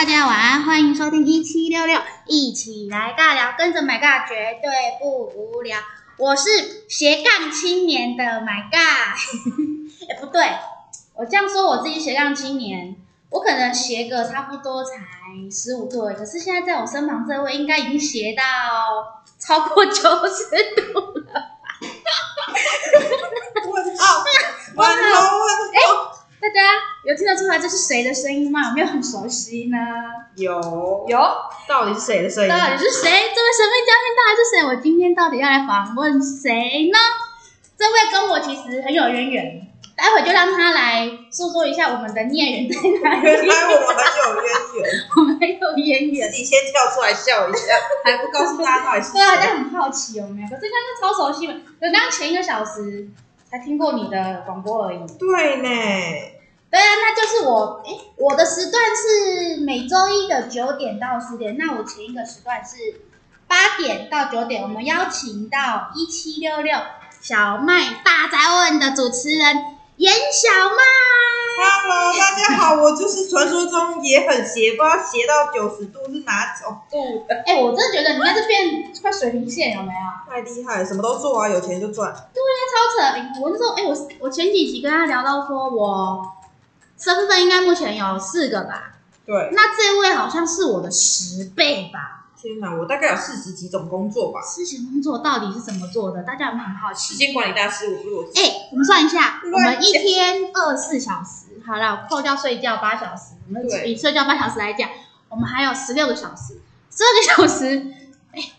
[0.00, 5.78] 大家晚安，欢迎收听一七六六，一起来尬聊，跟着 My God 绝对不无聊。
[6.16, 10.42] 我是斜杠青年的 My God，哎，不对，
[11.16, 12.96] 我这样说我自己斜杠青年，
[13.28, 14.92] 我可能斜个差不多才
[15.52, 18.42] 十五度，可是现在在我身旁这位应该已经斜到
[19.38, 20.00] 超过九十
[20.76, 21.42] 度了吧？
[23.68, 24.24] 我操！
[24.76, 24.90] 我操！
[25.74, 25.78] 哎。
[26.40, 26.62] 大家
[27.02, 28.68] 有听得出来这是谁的声音吗？
[28.68, 29.78] 有没有很熟悉呢？
[30.36, 30.52] 有
[31.08, 31.18] 有，
[31.66, 32.48] 到底是谁的声音？
[32.50, 33.08] 到底是谁？
[33.08, 34.64] 这位神秘嘉宾到底是谁？
[34.66, 36.98] 我今天到底要来访问谁呢？
[37.78, 43.22] 这位跟我其实很有渊源，待会就让他来诉说一下我们的孽缘在哪里。
[43.24, 46.30] 原来我们很有渊源，我们很有渊源。
[46.30, 47.72] 自己先跳出来笑一下，
[48.04, 49.14] 还不告诉大家到底是谁？
[49.14, 50.48] 对啊，大家很好奇有没有？
[50.48, 53.08] 可是刚刚超熟悉的，就刚刚前一个小时。
[53.50, 54.98] 才听过你的广播而已。
[55.18, 55.68] 对呢。
[56.70, 62.76] 对啊，那就是我，诶，我的时段是每周一的九点到十点，那我前一个时段是
[63.48, 66.78] 八点到九点，我们邀请到一七六六
[67.20, 68.38] 小麦大宅
[68.70, 69.76] 问的主持人。
[70.00, 70.80] 严小麦
[71.60, 77.34] ，Hello，大家好，我就是传说中也很斜，不知道斜到九十度是哪种度的。
[77.44, 80.32] 哎、欸，我真的觉得你在这边快水平线有没有？
[80.32, 82.10] 太厉害，什么都做啊，有钱就赚。
[82.32, 83.42] 对啊，超扯！
[83.42, 86.22] 我那时候，哎、欸，我我前几集跟他聊到说，我
[87.00, 88.92] 身份应该目前有四个吧？
[89.24, 89.50] 对。
[89.52, 92.26] 那这位好像是我的十倍吧？
[92.40, 94.40] 天哪，我大概有四十几种工作吧。
[94.40, 96.22] 事情工作到底是怎么做的？
[96.22, 97.12] 大家有没有很好奇？
[97.12, 98.24] 时间管理大师，我我。
[98.34, 104.88] 哎，我们算一下，我们一天二十四小时，好了，扣掉睡觉八小时，我们以睡觉八小时来讲，
[105.28, 107.92] 我们还有十六个小时，十二个小时。
[108.32, 108.52] 哎，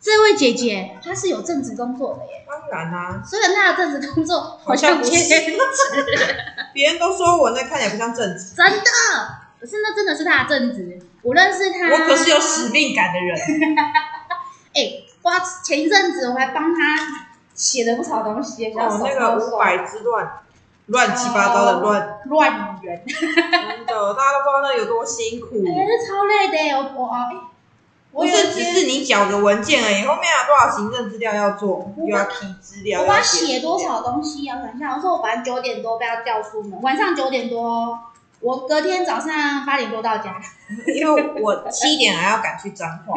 [0.00, 2.44] 这位姐姐她是有正职工作的耶。
[2.46, 5.12] 当然啦、啊，虽然她的正职工作好像不是，
[6.74, 8.84] 别人都说我那看起来不像正职，真的。
[9.58, 11.90] 可是那真的是他的正职，我认识他。
[11.90, 13.38] 我可是有使命感的人。
[14.76, 15.40] 哎、欸，哇！
[15.62, 16.80] 前一阵子我还帮他
[17.54, 20.40] 写了不少东西，像哦，那个五百之乱，
[20.86, 23.02] 乱七八糟的乱乱源。
[23.06, 25.64] 真的，大家都不知道那有多辛苦。
[25.64, 27.30] 哎、欸，这超累的，我我哎，
[28.14, 33.02] 不是只是你缴个文件而已，后面还有多少行政资料要做，又要提资料。
[33.02, 34.58] 我要写多少东西啊？
[34.62, 37.98] 等一下，我说我反正九点多被他叫出门，晚上九点多。
[38.40, 40.38] 我隔天早上八点多到家，
[40.94, 43.14] 因为我七点还要赶去彰化，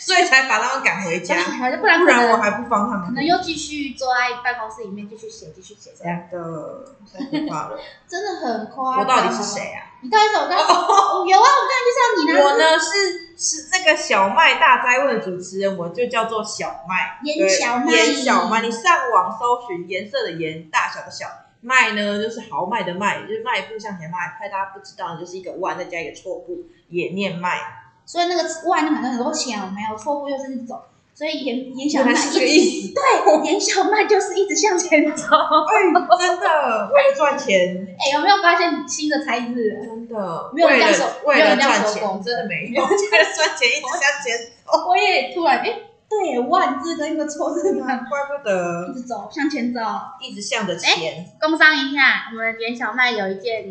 [0.00, 1.36] 所以才把他们赶回家。
[1.78, 5.90] 不然不然我还不帮他们，可能又继续坐在办公室里面继续写，继续写。
[5.98, 7.78] 这样的太可怕了，
[8.08, 9.04] 真的很夸张。
[9.04, 9.92] 我到底是谁啊？
[10.04, 12.44] 你到底是我刚、哦、有啊，我刚才介绍你呢。
[12.44, 17.18] 我呢是是那个小麦大灾问的主持人，我就叫做小麦。
[17.22, 17.90] 颜小麦。
[17.90, 21.26] 颜小麦，你上网搜寻颜色的颜，大小的小。
[21.62, 24.36] 麦呢，就是豪迈的迈，就是迈步向前迈。
[24.38, 27.58] 怕大家不知道，就是一个万再加一个错步，也念迈。
[28.04, 30.84] 所以那个万就很多很多钱没有，错步就是走。
[31.14, 32.92] 所以严严小麦是这个意思。
[32.92, 35.24] 对，严小麦就是一直向前走。
[35.24, 37.86] 哎，真的为了赚钱。
[37.98, 39.54] 哎，有没有发现新的才字？
[39.54, 42.82] 真的，没有人这样手，为了赚钱，真的没有。
[42.82, 44.88] 为了赚钱一直向前走。
[44.88, 45.78] 我也突然哎。
[46.06, 48.88] 对，万字跟一个错字嘛，怪不得。
[48.88, 49.80] 一直走，向前走，
[50.20, 51.24] 一直向着前。
[51.40, 53.64] 工商一下，我们严小麦有一件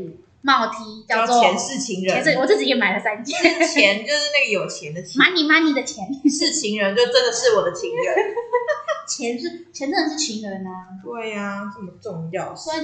[0.43, 2.13] 帽 T，叫做“前世情人”。
[2.21, 3.39] 前世，我自己也买了三件。
[3.41, 6.05] 钱就是那个有钱的钱，money money 的钱。
[6.29, 8.15] 是情人，就真的是我的情人。
[9.07, 10.99] 钱是钱，真的是情人啊。
[11.03, 12.53] 对呀、啊，这么重要。
[12.53, 12.77] 所以，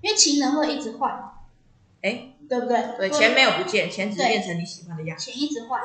[0.00, 1.12] 因为情人会一直换，
[2.00, 2.82] 哎，对不对？
[2.96, 5.30] 对，钱没有不见，钱只变成你喜欢的样子。
[5.30, 5.80] 钱一直换，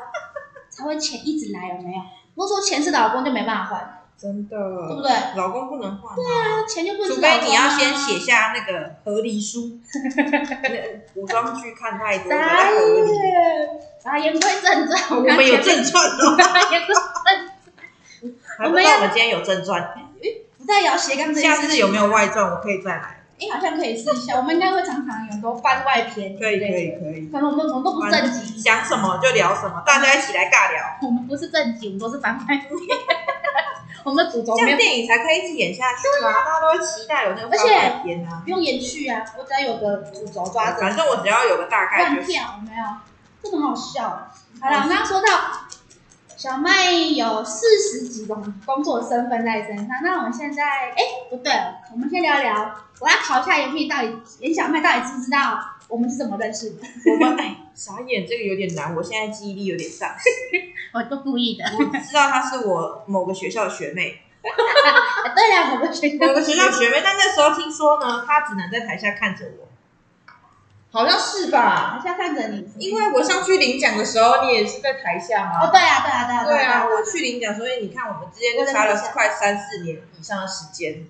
[0.69, 1.99] 才会钱一直来，有没有？
[2.35, 5.11] 如果说钱是老公就没办法换，真的，对不对？
[5.35, 6.15] 老公不能换。
[6.15, 7.15] 对啊，钱就不能换。
[7.15, 9.79] 除非你要先写下那个和离书。
[11.13, 12.37] 古装剧看太多了。
[14.03, 16.35] 啊，言归正传，我们有正传哦。
[16.71, 19.93] 言归正传，还不知道我们今天有正传。
[20.57, 21.33] 不再聊斜杠。
[21.35, 22.43] 下次有没有外传？
[22.49, 23.25] 我可以再来。
[23.39, 24.37] 哎，好像可以试一下。
[24.37, 26.35] 我们应该会常常有很多番外篇。
[26.39, 27.29] 可以，可以，可以。
[27.31, 30.81] 可能我们我们都不正经，想什么就聊什么，大家一起来尬聊。
[31.03, 32.71] 我们不是正经，我们都是番外篇。
[34.07, 34.55] 我们的主轴。
[34.55, 36.31] 这样电影才可以一直演下去啊？
[36.31, 38.41] 大家都会期待有那个番外篇啊。
[38.45, 40.79] 不用延续啊，我只要有个主轴抓着。
[40.79, 42.13] 反正我只要有个大概。
[42.13, 42.83] 乱跳没有？
[43.43, 44.29] 这很好笑。
[44.61, 45.27] 好了，我们刚刚说到
[46.37, 51.51] 小麦有四十几种工作身份在身上，那我们现在哎不对，
[51.91, 52.75] 我们先聊一聊。
[52.99, 56.81] 我要考一下颜屁，到底颜小麦到底知不知道我们是怎么认识的？
[57.11, 60.29] 我们哎，傻眼，这个有点难，我现在记忆力有点丧失。
[60.93, 61.63] 我都故意的。
[61.77, 64.21] 我知道她是我某个学校的学妹。
[64.41, 69.67] 对呀，某个学校，某个学校学妹，但那时候听说呢，她只能在台下看着我。
[70.89, 71.99] 好像是吧？
[72.01, 75.67] 台下看着你，因为我上去领奖的时候，你也是在台下嘛。
[75.67, 76.45] 哦，对啊，对啊，对啊。
[76.45, 81.05] 对啊，我去领奖，所以你看，我们之间就差了快三四年以上的时间。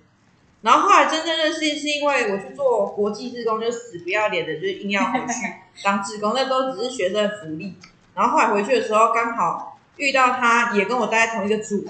[0.68, 5.34] 然后后来真正认识，是因为我去做国际志工，就死不要脸的，就是硬要回去
[5.82, 6.34] 当志工。
[6.36, 7.76] 那时候只是学生福利。
[8.14, 11.86] 然后后来回去的时候，刚好遇到他，也跟我待在同一个组，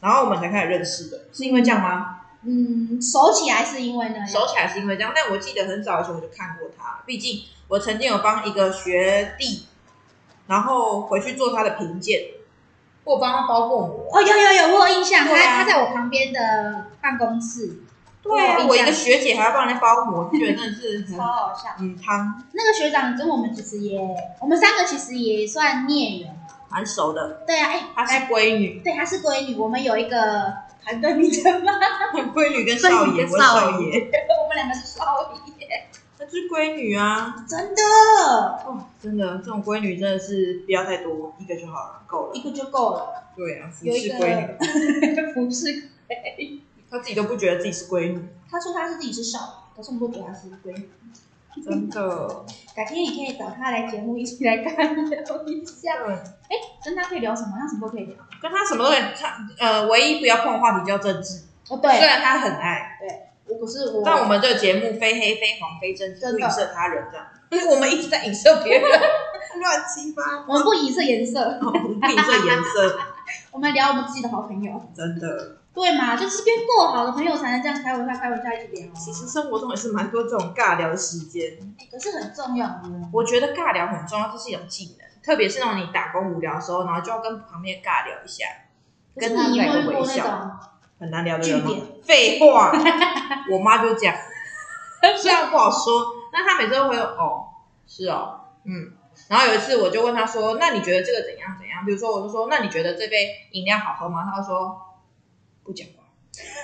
[0.00, 1.22] 然后我们才开始认识的。
[1.32, 2.20] 是因为这样吗？
[2.44, 5.12] 嗯，熟起来是因为呢，熟起来是因为这样。
[5.12, 9.66] 但我记得很早以前我就看过他，毕竟我曾经有帮一个学弟，
[10.46, 12.20] 然后回去做他的评鉴，
[13.02, 14.06] 我帮他包过膜。
[14.12, 17.81] 哦，有有有，我有印象，啊、他他在我旁边的办公室。
[18.22, 21.70] 对啊，我，一个学姐还要帮人家包膜，觉得真的是 超好笑。
[21.80, 22.42] 嗯，汤。
[22.52, 23.98] 那个学长跟我们其实也，
[24.40, 26.40] 我们三个其实也算孽缘，
[26.70, 27.42] 蛮熟的。
[27.46, 28.80] 对啊，哎，她是闺女。
[28.84, 29.56] 对，她是闺女。
[29.56, 30.54] 我们有一个
[30.84, 31.72] 团队名称吗？
[32.32, 34.10] 闺女跟少爷，我少爷。
[34.40, 35.66] 我们两个是少爷。
[36.16, 37.82] 她是闺女啊，真的。
[38.64, 42.34] 哦，真的，这种闺女真的是不要太多，一个就好了，够了。
[42.34, 43.24] 一个就够了。
[43.34, 45.34] 对啊，服侍闺女。
[45.34, 45.66] 服侍
[46.06, 46.62] 闺女。
[46.92, 48.22] 他自己都不觉得自己是闺女。
[48.50, 50.90] 他说他是自己是少女，可是我们都觉得他是闺女。
[51.64, 52.44] 真的。
[52.76, 55.92] 改天你可以找他来节目一起来看聊一下。
[56.04, 57.52] 哎、欸，跟他可以聊什么？
[57.58, 58.16] 他什么都可以聊。
[58.40, 59.00] 跟他什么都可以。
[59.18, 61.42] 他呃，唯一不要碰的话题叫政治。
[61.70, 61.90] 哦，对。
[61.98, 62.98] 虽然他很爱。
[63.00, 63.28] 对。
[63.48, 64.02] 我不是我。
[64.04, 67.26] 但我们这个节目非黑非黄非政治，不影射他人这样。
[67.50, 68.88] 就 是我们一直在影射别人，
[69.60, 70.44] 乱七八糟。
[70.48, 71.58] 我们不影射颜色。
[71.60, 72.98] 我们不影射颜色。
[73.50, 74.80] 我们聊我们自己的好朋友。
[74.96, 75.56] 真的。
[75.74, 78.92] 对嘛，就是边过好的朋友才能这样开玩笑、开玩笑一起聊。
[78.94, 81.56] 其实生活中也是蛮多这种尬聊的时间，
[81.90, 82.82] 可是很重要的。
[83.12, 88.44] 我觉得尬聊很重要，这是一种技能，特别是那种你打工无聊的时候，然后就要跟旁边尬聊一下，
[89.16, 90.60] 跟他来个微笑，
[91.00, 91.70] 很难聊的人吗？
[92.04, 92.70] 废话，
[93.50, 94.14] 我妈就这样，
[95.16, 96.04] 虽然不好说，
[96.34, 97.46] 那她每次都会哦，
[97.86, 98.92] 是哦，嗯。
[99.28, 101.82] 然后有一次我就问她说，那你觉得这个怎样怎样？
[101.86, 104.26] 比如说我就说，那你觉得这杯饮料好喝吗？
[104.30, 104.91] 她就说。
[105.64, 106.04] 不讲话，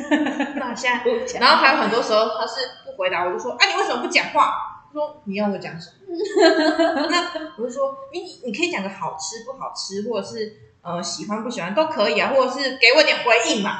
[0.56, 1.40] 那现在不讲。
[1.40, 2.54] 然后还有很多时候他是
[2.84, 4.74] 不回答，我就说，啊，你为什么不讲话？
[4.88, 5.96] 他说你要我讲什么？
[7.10, 10.52] 那我就说，你你可以讲个好吃不好吃，或者是
[10.82, 13.70] 呃喜欢不喜欢都可以啊，或者是给我点回应嘛。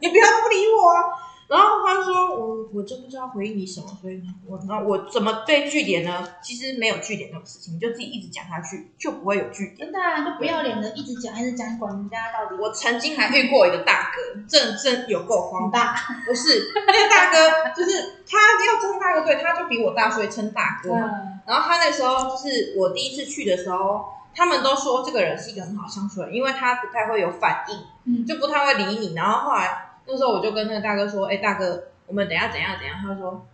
[0.00, 1.04] 你不要不理我啊。
[1.48, 6.28] 然后他说：“我我真不知道回应你什么，所以我那我怎么对据点呢？
[6.42, 9.78] 其实没有据点这种事情，你就自己一直讲下去，就不会有据点。
[9.78, 12.60] 真的啊，就不要脸的一直讲，一直讲，管人家到底。
[12.60, 15.96] 我曾经还遇过一个大哥，真真有够荒大，
[16.26, 17.38] 不是那个大哥，
[17.74, 18.36] 就是他
[18.66, 20.90] 要称大哥，对，他就比我大，所以称大哥。
[20.92, 24.04] 嗯、然后他那时候就是我第一次去的时候，
[24.34, 29.14] 他们都说这个人是一个很好相处的人，因为他不太会有反应，嗯，就不太会理你。
[29.14, 29.86] 然后后来。
[30.10, 33.46] 那时候我就跟那个大哥说：“哎、欸，大哥，我们等一下怎样怎样？”他说：“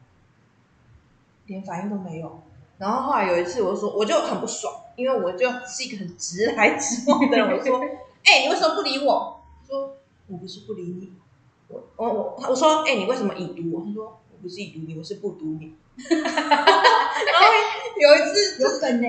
[1.47, 2.43] 连反应都没有。”
[2.79, 7.59] 然后后来有一次，我就说我就很不爽，因为我就是一个很直来直往的人。
[7.59, 7.81] 我说
[8.25, 9.97] ：“哎、欸，你为什么不理我？”说
[10.31, 11.13] ：“我不是不理你，
[11.67, 15.75] 我我我我说：哎、欸，你为什么已读我？”他说：“我不是已读你，我是不读你。
[16.09, 17.47] ”然后
[18.01, 19.09] 有一次有梗呢，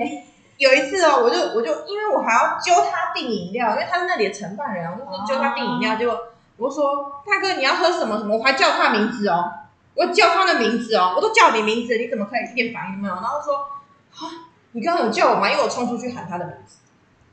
[0.58, 6.18] 有一次哦，我就我就因为我还要揪他订饮料，因为他是那里的承办人，我就揪他订饮料，结果。
[6.58, 8.36] 我说大哥，你要喝什么什么？
[8.36, 9.52] 我还叫他名字哦，
[9.94, 13.14] 我叫他的名字哦，我都叫你名字，你怎么可以一点反应都没有？
[13.14, 15.50] 然后说啊，你刚刚有叫我吗？
[15.50, 16.78] 因为我冲出去喊他的名字。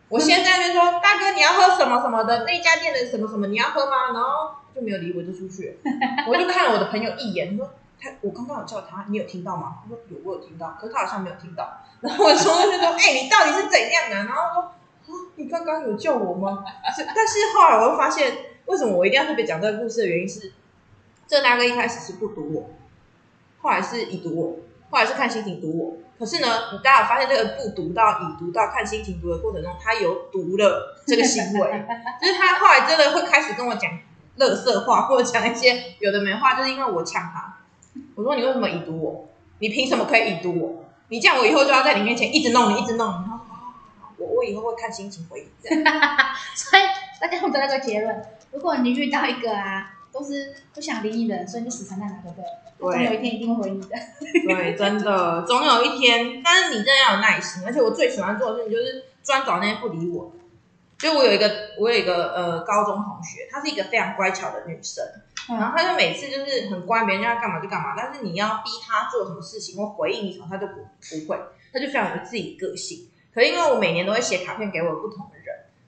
[0.10, 2.44] 我现在就说大哥，你要喝什么什么的？
[2.44, 4.12] 那家店的什么什么你要喝吗？
[4.13, 5.80] 然后就没有理我，就出去。
[6.27, 9.77] 我就看了我的朋友一眼，说他我刚刚有叫他，你有听到吗？
[9.82, 11.82] 他说有，我有听到，可是他好像没有听到。
[12.01, 14.15] 然后我冲出去说，哎、你到底是怎样的？
[14.15, 16.63] 然后说啊，你刚刚有叫我吗？
[17.15, 18.52] 但是后来我又发现。
[18.65, 20.53] 为什么我一定要特别讲这个故事的原因是，
[21.27, 22.70] 这大哥一开始是不读我，
[23.62, 24.58] 后来是已读我，
[24.89, 25.98] 后来是看心情读我。
[26.17, 31.86] 可是呢，你大家有发现这个不读到已读到看心情读的过程中，他有读了这个行为，
[32.22, 33.91] 就是他后来真的会开始跟我讲
[34.38, 37.58] 乐色话，或者讲一些有的没话，就是因为我呛他。
[38.15, 39.27] 我说你为什么已读我？
[39.60, 40.86] 你凭什么可以已读我？
[41.10, 43.25] 你这样我以后就要在你面前一直弄你，一直弄你。
[44.17, 45.84] 我我以后会看心情回应这样。
[46.55, 46.84] 所以
[47.20, 48.24] 大家有得那个结论。
[48.53, 52.43] 如果你遇到一个啊，都是不想理你的人，所以你就死缠烂打，对不对？
[52.43, 52.53] 对。
[52.93, 53.88] 总有一天一定会回你的。
[54.45, 56.41] 对，真的，总有一天。
[56.43, 60.31] 但是你真的要有耐心，而且我最喜欢做的事情就是专找那些不理我。
[61.00, 65.03] 就我有一个，我有一个呃高中同学，她是一个非常乖巧的女生，
[65.50, 71.38] 嗯、然后她就每次就是很乖，别人家干嘛就干嘛，但是你要逼她做什么事情或回应你什么，她就不不会，
[71.74, 73.10] 她就非常有自己个性。
[73.33, 75.42] 可是因为我每年都会写卡片给我不同的人。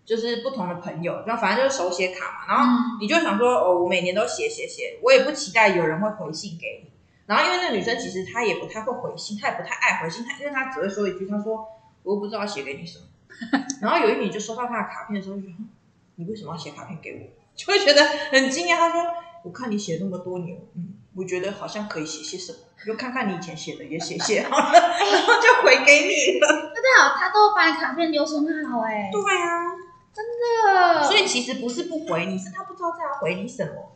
[0.05, 6.91] 就是不同的朋友，然后反正就是手写卡嘛，然后你就想说，哦，我每年都写写写，我也不期待有人会回信给你，
[7.25, 11.67] 然后因为那女生其实她也不太会回信，她也不太爱回信，她因为她只会说一句，她说
[12.03, 13.05] 我不知道写给你什么。
[13.81, 15.51] 然后有一年就收到她的卡片的时候，就说
[16.15, 17.19] 你为什么要写卡片给我？
[17.55, 18.75] 就会觉得很惊讶。
[18.77, 19.01] 她说
[19.43, 26.71] 我看你写那么多年，嗯，我觉得好像可以写些什么，就看看你以前写的也写写好了， 然后就回给你了。
[26.74, 29.09] 那最好他都把卡片留存好哎。
[29.12, 29.65] 对啊，
[30.15, 31.03] 真的。
[31.03, 33.91] 所以其实不是不回你，是他不知道这样回你什么。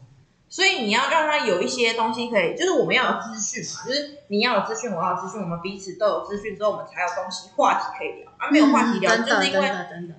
[0.51, 8.31] 所以你要让他有一些东西可以，就是我们要有资讯嘛，就是你要有资讯，我要有资讯，我们彼此都有资讯之后，我们才有东西话题可以聊。
[8.37, 9.71] 啊，没有话题聊，嗯、就是因为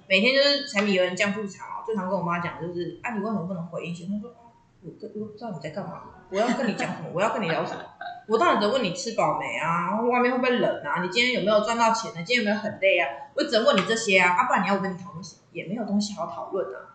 [0.09, 4.04] 每天就是柴米油盐酱醋茶，最常跟我妈讲就是，啊，你为什么不能回一些？
[4.07, 4.90] 她说啊，我
[5.21, 7.80] 我不知道你在干嘛，我要跟你讲什么， 我要跟你聊什么，
[8.28, 12.23] 我当然只问你吃饱没啊，然后外面会不会冷啊，你今天有没有赚到钱呢？
[12.25, 13.09] 今天有没有很累啊？
[13.35, 15.39] 我只能问你这些啊，啊，不然你要我跟你讨论什么？
[15.52, 16.87] 也没有东西好讨论的。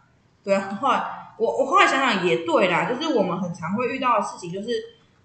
[0.43, 1.03] 对啊， 后来
[1.37, 4.69] 我我后来想想也对啦，就是我们很常会遇到的事情，就是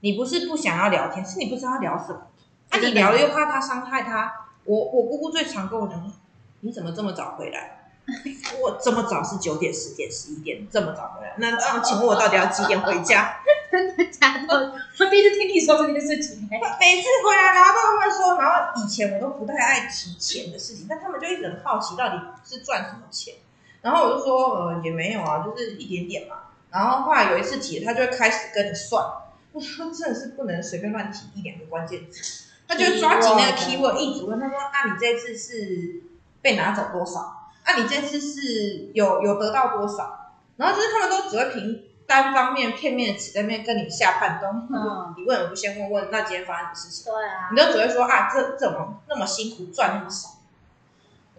[0.00, 2.22] 你不是不想要聊天，是你不知道聊什么。
[2.70, 4.32] 那、啊、你聊了又怕他伤害他。
[4.64, 6.12] 我我姑姑最常跟我讲说，
[6.60, 7.79] 你怎么这么早回来？
[8.60, 11.34] 我这么早是九点、十点、十一点这么早回来？
[11.38, 13.36] 那那请问我到底要几点回家？
[13.70, 14.72] 真的假的？
[14.98, 16.46] 我第一次听你说这件事情。
[16.50, 23.34] 每次回来然后都会说，然后以前我都不太爱提钱的事情，但他们就一直很好奇到底是赚什么钱。
[23.82, 26.36] 然后我就说，呃，也没有啊，就是一点点嘛。
[26.70, 29.04] 然后后来有一次提，他就会开始跟你算。
[29.52, 34.30] 我说真的是不能随便乱提一两个关键词，他就抓紧那个 keyword 一组。
[34.32, 36.02] 他说啊，你这次是
[36.42, 37.39] 被拿走多少？
[37.64, 40.32] 啊，你这次是有有得到多少？
[40.56, 44.68] 然后就是他们都只会凭单方面片面的词在那边跟你下判断。
[44.72, 47.12] 嗯，你问我不先问问，那今天发生的事情？
[47.12, 50.30] 对啊，你都只会说啊，这怎么那么辛苦赚那么少？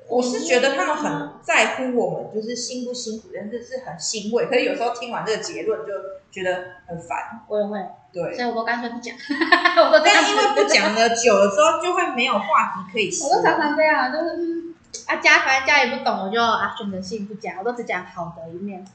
[0.09, 4.45] 我是觉得他们很在乎我们，就是辛不辛苦，但是是很欣慰。
[4.47, 5.93] 可是有时候听完这个结论，就
[6.29, 7.41] 觉得很烦。
[7.47, 7.79] 我也会，
[8.11, 9.15] 对，所以我都干脆不讲。
[9.85, 13.29] 我都这样，因为不讲了，久了之后就会没有话题可以说。
[13.29, 14.60] 我都常常这样，就是嗯，
[15.07, 18.85] 啊加，反正加也不懂，我就啊选择性不讲，我都只讲好的一面。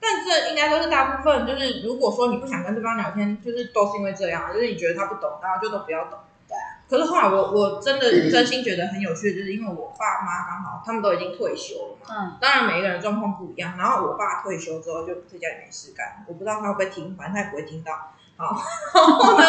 [0.00, 6.54] 但这应该都是大部分，就是如果说你不想跟对方聊天，就是都是因为这样，就是你觉得他不懂，然后就都不要懂对。
[6.86, 12.14] 可是后来我我真的 真心觉得很有趣的，就是因为我爸妈刚好他们都已经退休了嘛。
[12.14, 12.36] 嗯。
[12.40, 13.78] 当然每一个人状况不一样。
[13.78, 18.12] 然后我爸退休之后就在家里没事干，我不知道他会不会听，反正他也不会听到。
[18.36, 18.60] 好，
[18.94, 19.44] 然后呢，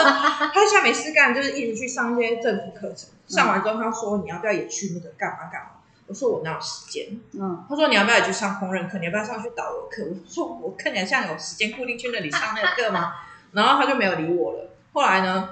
[0.54, 3.10] 他现在没事干，就是一直去上一些政府课程。
[3.28, 5.70] 上完之后他说：“你要不要也去那个干嘛干嘛？”
[6.08, 7.66] 我说：“我哪有时间？”嗯。
[7.68, 9.00] 他说：“你要不要也去上烹饪课？
[9.00, 13.14] 你要不要上去导游课？”我说：“我看起来像有时间固定去那里上那个课吗？”
[13.54, 14.70] 然后他就没有理我了。
[14.94, 15.50] 后来呢？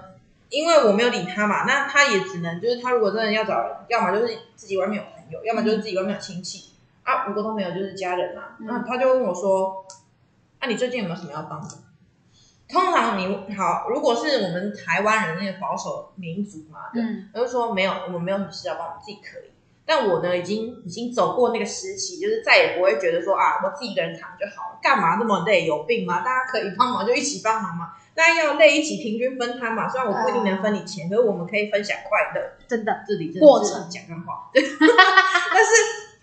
[0.49, 7.25] 因为我没有理他嘛，那他也只能就是他如果真的要找人，要么就是自己外面有朋友，要么就是自己外面有亲戚啊。
[7.25, 8.55] 如果都没有，就是家人啊。
[8.59, 9.83] 那他就问我说
[10.61, 11.69] ：“那、啊、你最近有没有什么要帮的？”
[12.73, 19.51] 通常你好，如果是我们台湾人那个保守民族嘛，嗯，我就说没有，我们没有什么事要帮，我们自己可以。
[19.85, 25.65] 但我呢，已经已经走过那个时期，就是再也不会觉得说啊，我自己一个人扛就好了，干嘛那么累？
[25.65, 26.21] 有病吗？
[26.21, 27.93] 大家可以帮忙就一起帮忙嘛。
[28.15, 32.53] 大家要累一起平均分摊嘛，虽然我不一定能分你钱，可是我们可以分享快乐。
[32.67, 34.49] 真的，这里真的过程讲真话。
[34.53, 35.71] 对，但是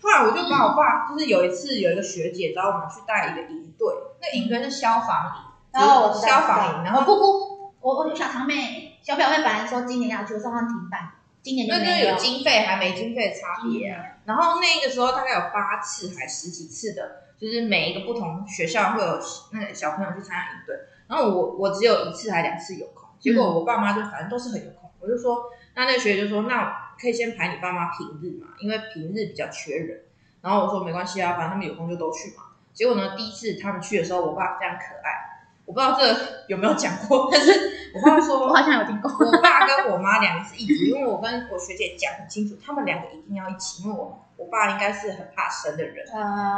[0.01, 3.87] 后来我就把我爸，就是有一次有一个学姐找我们去带一个营队，
[4.19, 11.11] 那营队是消防营，然后消防营，然后姑姑，我我小堂妹、小表妹本来说今年要去，说他们停办，
[11.41, 12.11] 今年就没有。
[12.11, 14.03] 有经费还没经费的差别啊。
[14.25, 19.19] 然后那个时候大概有八次还十几次的，就是每一个不同学校会有
[19.51, 20.75] 那个小朋友去参加营队。
[21.07, 30.01] 然后我我只有一次还两次有空，结果我爸妈就反正都是很有空，我就说，那那个学姐就说，那可以先排你爸妈平日嘛，因为平日比较缺人。
[30.41, 32.43] 然后我说没关系啊，反正他们有空就都去嘛。
[32.73, 35.30] 结果呢，第一次他们去的时候，我爸非常可爱，
[35.71, 46.05] 我不知道这有没有讲过，但是我爸说，我好像有听过，我爸跟我妈两个是一组，因为我跟我学姐讲很清楚，他们两个一定要一起，因为我我爸应该是很怕生的人，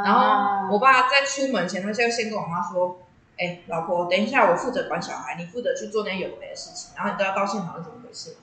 [0.04, 2.98] 然后我爸在出门前，他就先跟我妈说。
[3.36, 8.38] 哎、欸，老婆，等一下，我负责管小孩，你负责去做那些有的没的事情，然后你都要到现场是怎么回事？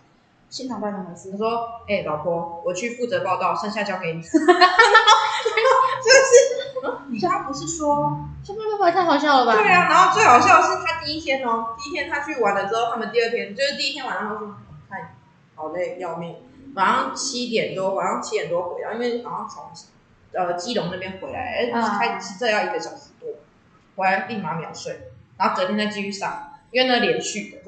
[0.51, 1.31] 现场办怎么回事？
[1.31, 4.21] 他说：“哎、欸，老婆，我去负责报道，剩下交给你。”
[7.09, 8.27] 你刚刚不是说？
[8.45, 9.55] 这会不会太好笑了吧？
[9.55, 14.55] 对啊，然后最好笑的是他第一天哦，第一天他去玩了之后，他们第二天就是第一天晚上他说
[14.89, 15.15] ：“太
[15.55, 16.37] 好累，要命！”
[16.75, 19.65] 晚上七点多，晚上七点多回来，因为好像从
[20.33, 23.29] 呃基隆那边回来，哎，开车这要一个小时多。
[23.97, 27.59] 回来立马秒睡，然后隔天再继续上，因为那连续的。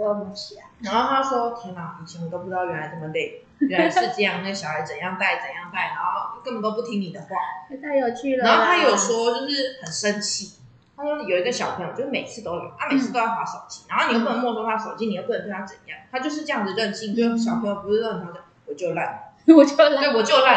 [0.81, 4.43] 然后他说：“天哪，以前我都不知道原来这么累， 原来是这样。
[4.43, 7.37] 那小孩怎样带怎样带，然后根本都不听你的话，
[7.83, 10.55] 太有趣了。”然后他有说就是很生气，
[10.97, 20.55] 他他说有一个小朋友，就是每次都有，他每次都要划手机，然后你又不能没收他手机，你又不能对他怎样，他就是这样子任性，就小朋友不是任他的，我就烂， 我就烂，对，我就烂，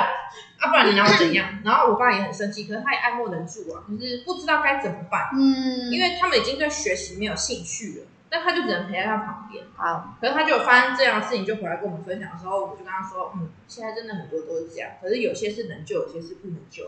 [0.59, 1.47] 啊，不然你要怎样？
[1.63, 9.63] 然后我爸也很生气，可是他也爱莫能助啊，可是不知道该怎么办，嗯，因为他们已经对学习没有兴趣了，但他就只能陪在他旁边。
[9.77, 16.83] 好，可是他就有发生这样的事情，就回来跟我们分享的时候，我们就跟他说，嗯，现在真的很多都是这样，可是有些是能救，有些是不能救。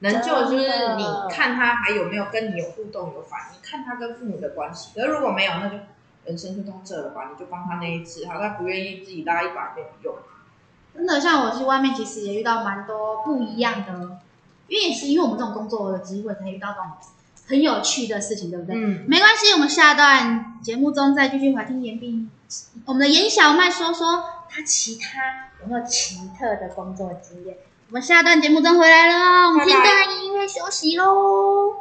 [0.00, 4.90] 能救就是你看他还有没有跟你有互动有反应，看他跟父母的关系。
[4.94, 5.76] 可是如果没有，那就
[6.24, 10.14] 人生就到这了吧，你就帮他那一次，好，他不愿意自己拉一把没有用。
[10.92, 14.18] 真的，像我去外面，其实也遇到蛮多不一样的，
[14.66, 16.86] 因为也是因为我们这种工作的机会，才遇到这种
[17.50, 18.76] 很有趣的事情，对不对？
[18.76, 22.30] 嗯，没关系，我们下段节目中再继续来听严彬，
[22.86, 27.56] 我们的严小麦说说他其他有没有奇特的工作经验。
[27.88, 31.74] 我们下段节目中回来了，我们听段音乐休息喽。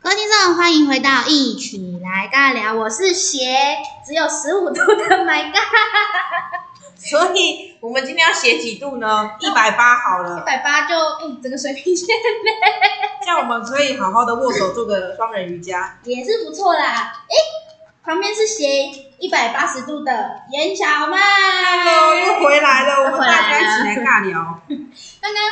[0.00, 6.69] 各位听众，欢迎回到一起来尬聊，我是斜只有十五度的 My God。
[7.00, 9.32] 所以我们今天要斜几度呢？
[9.40, 12.52] 一百八好了，一百八就哎，整个水平线嘞。
[13.24, 16.84] 这样我们可以好好的握手做个双人瑜伽，也是不错啦。
[16.84, 17.34] 哎。
[18.02, 18.86] 旁边是斜
[19.18, 21.18] 一百八十度的严小麦
[21.84, 24.40] ，Hello，又回来了，我们大家一起来尬聊。
[25.20, 25.42] 刚刚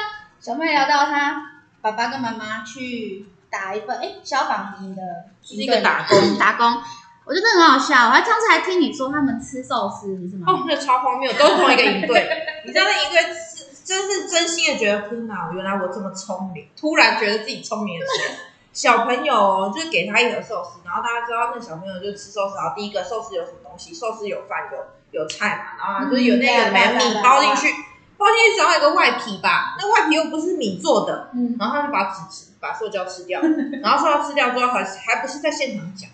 [0.40, 1.42] 小麦聊到他
[1.82, 5.02] 爸爸跟妈妈去打一份哎消防营的，
[5.44, 6.82] 是一个打工，打工，
[7.28, 8.06] 我觉得很好笑。
[8.06, 10.46] 我还上次还听你说他们吃寿司是吗？
[10.48, 12.26] 哦，那超荒谬，都是同一个营队。
[12.64, 18.34] 你知道那营队是真是真心的觉得，天哪，原来我这么聪明，突然觉得自己聪明的时候。
[18.70, 23.92] 小朋友就是给他一盒寿司，然后大家知道那小朋友就吃寿司，然后第一个寿司有什么东西？
[23.92, 27.74] 寿司有饭有有菜嘛，然后就是有那个没米包进去，
[28.16, 33.40] 包进去只要有个外皮吧，那外皮又不是米做的，嗯，然后他就把纸吃，把塑胶吃掉，
[33.82, 36.08] 然后塑胶吃掉之后还还不是在现场讲，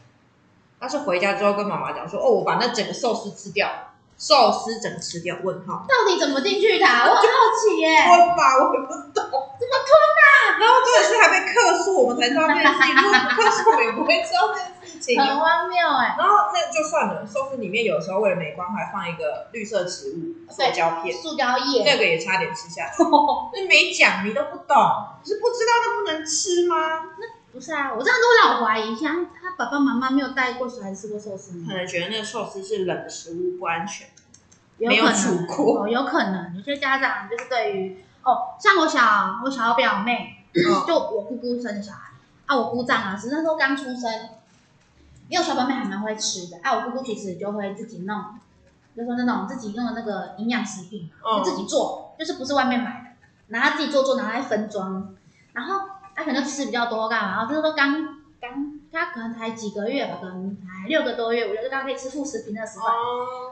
[0.85, 3.67] 他是回家之后跟妈妈讲说，哦，我把那整个寿司吃掉，
[4.19, 5.35] 寿司整个吃掉？
[5.43, 6.85] 问号，到底怎么进去的？
[6.85, 7.25] 我很好
[7.57, 9.25] 奇耶，我把我也不懂，
[9.57, 9.89] 怎么吞
[10.21, 10.61] 啊？
[10.61, 12.97] 然后这个是还被克诉，我们才知道这件事情。
[12.97, 15.19] 如果不克诉，我也不会知道这件事情。
[15.19, 16.17] 很荒谬哎。
[16.19, 23.03] 然后那就算了，寿司里面有时候为了美观还放一个绿色植物塑胶片、塑胶叶，那个也差点吃下去。
[23.57, 24.77] 那没讲，你都不懂，
[25.25, 26.77] 你是不知道那不能吃吗？
[27.17, 31.69] 那不是啊，我这样都会老怀疑，像他爸爸妈妈没有带过小孩吃过寿司吗？
[31.69, 34.09] 可能觉得那个寿司是冷的食物不安全，
[34.79, 35.85] 有没有煮过。
[35.85, 40.41] 哦，有可能有些家长就是对于哦，像我小我小表妹。
[40.87, 42.13] 就我姑姑生的小孩
[42.47, 44.09] 啊，我姑丈啊，是那时候刚出生，
[45.29, 48.17] 因为我小表妹还蛮会吃的啊，我姑姑其实就会自己弄，
[48.97, 55.13] 就说那种自己用的那个营养食品，就自己做，就是不是外面买的，拿他自己做做，拿来分装，
[55.55, 55.81] 然后
[56.15, 57.93] 他可能吃比较多干嘛，然后就是说刚
[58.41, 62.87] 刚他可能才几个月吧，可能才六个多月，我觉得刚可以吃副食品的时候，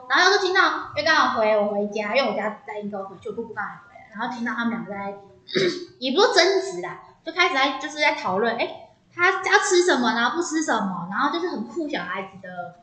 [0.08, 5.14] 然后又是听到，因为刚好回我回家，因为我家在英国回去，我姑姑刚好回来，然后听到他们两个在。
[5.98, 12.76] 也不说争执啦，就开始在就是在讨论，哎，他要吃什么，然后不吃什么，然后就是很酷小孩子的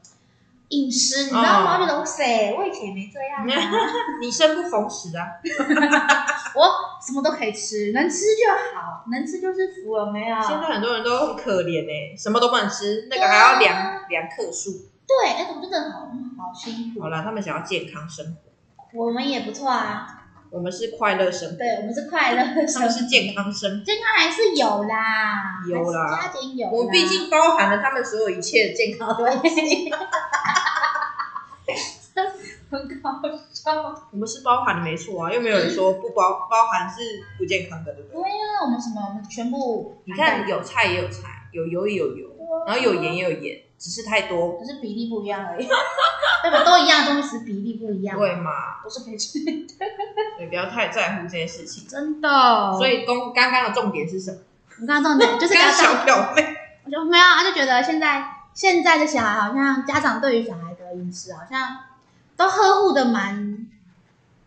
[0.70, 1.78] 饮食，你知道吗？
[1.80, 3.90] 就觉得哇塞，我以前也没这样啊。
[4.22, 5.26] 你生不逢时啊，
[6.56, 6.66] 我
[7.06, 10.42] 什么都可以吃，能吃就好，能吃就是福了，没有。
[10.42, 14.72] 现在很多人都很可怜哎，什么都不能吃，那个还要量量克数。
[15.08, 17.02] 对，那种真的好好辛苦。
[17.02, 18.26] 好了，他们想要健康生
[18.94, 20.19] 活，我们也不错啊。
[20.52, 29.92] 我们是快乐生，对，我们是快乐生，他们是健康生，健康还是有啦，有啦，家庭有，我们毕竟包含了他们所有一切的健康东西，
[32.70, 33.22] 很搞
[33.54, 34.10] 笑。
[34.12, 38.22] 我们是包含的没错啊，又没有人说不包包含是不健康的，对不对？
[38.24, 39.02] 对啊，我们什么？
[39.08, 42.28] 我们全部，你看有菜也有菜，有油也有油，
[42.66, 45.66] 然后有盐也有盐，只是太多，只是比例不一样而已。
[46.44, 46.64] 对吧？
[46.64, 48.18] 都一样的东西，只是比例不一样。
[48.18, 48.82] 对嘛？
[48.84, 49.68] 都是可以吃的。
[50.38, 51.88] 对，不要太在乎这些事情。
[51.88, 52.30] 真的。
[52.78, 54.38] 所以，公刚刚的重点是什么？
[54.82, 55.96] 我刚刚重点就是家长。
[55.96, 56.56] 小表妹。
[56.86, 61.78] 我就没有，他就觉得现在现在的小孩好像家长对于小孩的饮食好像
[62.36, 63.68] 都呵护的蛮，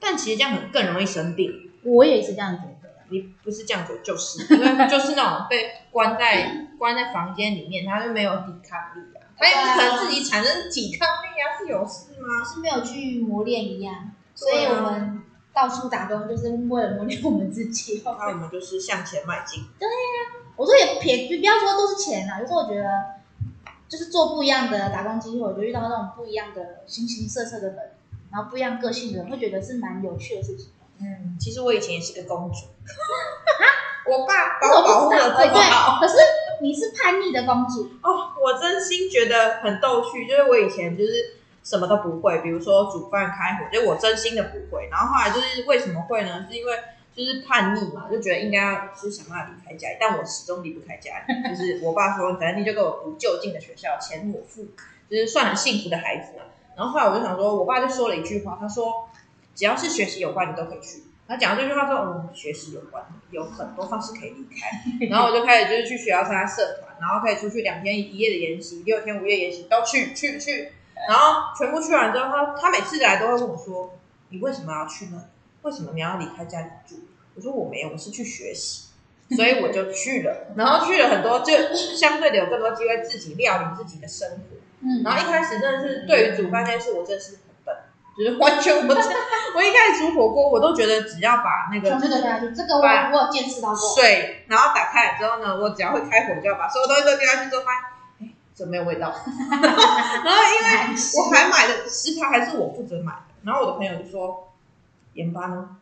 [0.00, 1.70] 但其实这样很更容易生病。
[1.84, 2.72] 我也是这样觉得。
[3.10, 9.11] 你不是这样觉得，就是因为就是那种被关在关在房间里面，他就没有抵抗力。
[9.42, 12.44] 他也不可能自己产生抵抗力啊，是有事吗？
[12.44, 18.00] 是没有去磨练一样，所以我们到处打工就是为了磨练我们自己。
[18.06, 19.64] 那我们就是向前迈进。
[19.78, 19.92] 对呀、
[20.38, 22.40] 啊，我说也撇，就不要说都是钱啊。
[22.40, 22.88] 有时候我觉得，
[23.88, 27.78] 就是做不一样的打工机会，我就遇到那种不一样的形形色色的人，
[28.30, 30.68] 然后不一样个性的人，会觉得是蛮有趣的事情。
[31.00, 32.58] 嗯，其实我以前也是个公主。
[34.10, 36.14] 我爸把我保护的这么好，可是
[36.62, 41.12] 你是叛逆的公主哦，我真心觉得很逗趣，就是我以前就是
[41.64, 44.88] 什么都不会，比如说煮饭、开火，就我真心的不会。
[44.90, 46.46] 然后后来就是为什么会呢？
[46.48, 46.72] 是因为
[47.14, 51.34] 就是叛逆嘛，就觉得应该是想办法离开家里，但我始终离不开家里。
[51.50, 54.68] 就是我爸说，反正你就给我读就近的学校，钱我付，
[55.10, 56.44] 就是算很幸福的孩子嘛。
[56.76, 59.08] 然后后来我就想说，我爸就说了一句话，他说
[59.54, 61.02] 只要是学习有关，你都可以去。
[61.32, 65.08] 他讲这句话说，嗯，学习有关，有很多方式可以离开。
[65.08, 70.72] 然后我就开始就是去学校参加社团，然后可以出去两天一夜的研习，六天五夜研习都去去去。
[71.08, 75.24] 然后全部去完之后，他他每次来都会问我说，你为什么要去呢？
[75.62, 76.96] 为什么你要离开家里住？
[77.34, 78.90] 我说我没有，我是去学习，
[79.34, 80.52] 所以我就去了。
[80.54, 84.56] 然后去了很多，就相对的有更多机会自己料理自己的生活。
[84.80, 87.38] 嗯，然后一开始真的是对于煮饭这件事，我真的是
[88.16, 89.16] 就是完全不知道。
[89.54, 92.20] 我一开始煮火锅，我都觉得只要把那个这个
[92.54, 93.94] 这个我我有见识到过。
[93.94, 99.12] 水，然后打开来之后呢，我只要会开火，就要把所有东西都丢下去之后，发现哎，怎么没有味道？
[99.12, 104.48] 然后因为我还买的食材还是我负责买的，然后我的朋友就说。
[105.14, 105.76] 盐巴呢？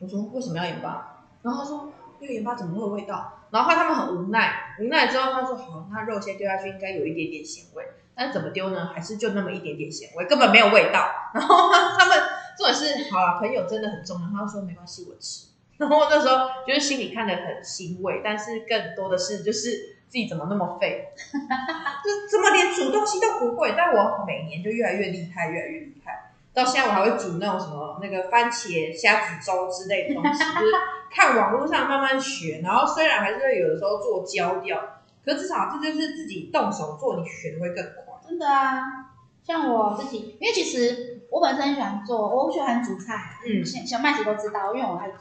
[0.00, 1.24] 我说为什么要盐巴？
[1.40, 3.38] 然后他说那个盐巴怎么会有味道？
[3.50, 7.82] 然后他们很无奈，无奈之后他说好，那肉先丢下去，应该有一点点咸味，
[8.20, 8.90] 但是怎么丢呢？
[8.94, 11.08] 还是就那么一点点咸味，根本没有味道。
[11.32, 12.18] 然后 他们
[12.54, 14.28] 重点是好了，朋友真的很重要。
[14.28, 15.46] 他说没关系，我吃。
[15.78, 19.70] 然后那时候就是心里看得很欣慰，但是更多的是就是
[20.06, 23.72] 自己怎么那么废， 就怎么连煮东西都不会？
[23.74, 26.30] 但我每年就越来越厉害，越来越厉害。
[26.52, 30.72] 到现在我还会煮那种什么那个番茄虾子粥之类的东西，就是
[31.10, 32.60] 看网络上慢慢学。
[32.62, 34.78] 然后虽然还是会有的时候做焦掉，
[35.24, 38.09] 可至少这就是自己动手做，你学的会更快。
[38.30, 39.10] 真的啊，
[39.42, 43.36] 像我自己，因为其实我本身很喜欢做，我喜欢煮菜。
[43.44, 45.16] 嗯，小小麦子都知道，因为我爱煮。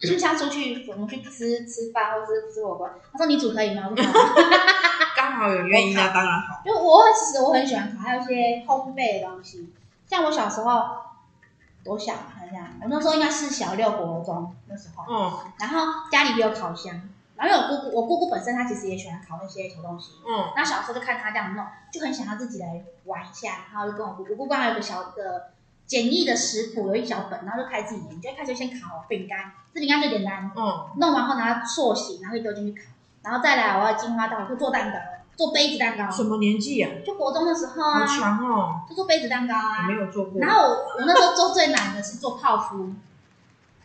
[0.00, 3.90] 就像出去我们去吃吃饭或是吃火锅，他说你煮可以吗？
[5.14, 6.60] 刚好有原因那当然好。
[6.64, 9.72] 就我其实我很喜欢烤，还有一些烘焙的东西。
[10.06, 10.82] 像我小时候
[11.84, 15.78] 多小啊，好像我那时候应该是小六国中那时候，嗯，然后
[16.10, 16.98] 家里也有烤箱，
[17.40, 25.50] 然后我姑姑，我姑姑本身她其实也喜欢烤那些小东西，嗯，然后小时候就看她这样弄，就很想要自己来玩一下，然后就跟我姑姑，姑姑还有个小的
[25.86, 32.88] 简易的食谱，有一小本，然后就开自己研究，就开始先烤饼干，这饼干最简单，嗯，弄完后拿它塑形，然后就丢进去烤，
[33.22, 34.98] 然后再来我要进化到会做蛋糕。
[35.36, 36.90] 做杯子蛋糕，什么年纪啊？
[37.02, 38.82] 就国中的时候啊，好强哦！
[38.86, 40.38] 就做杯子蛋糕啊，没有做过。
[40.38, 42.92] 然后我，我那时候做最难的是做泡芙，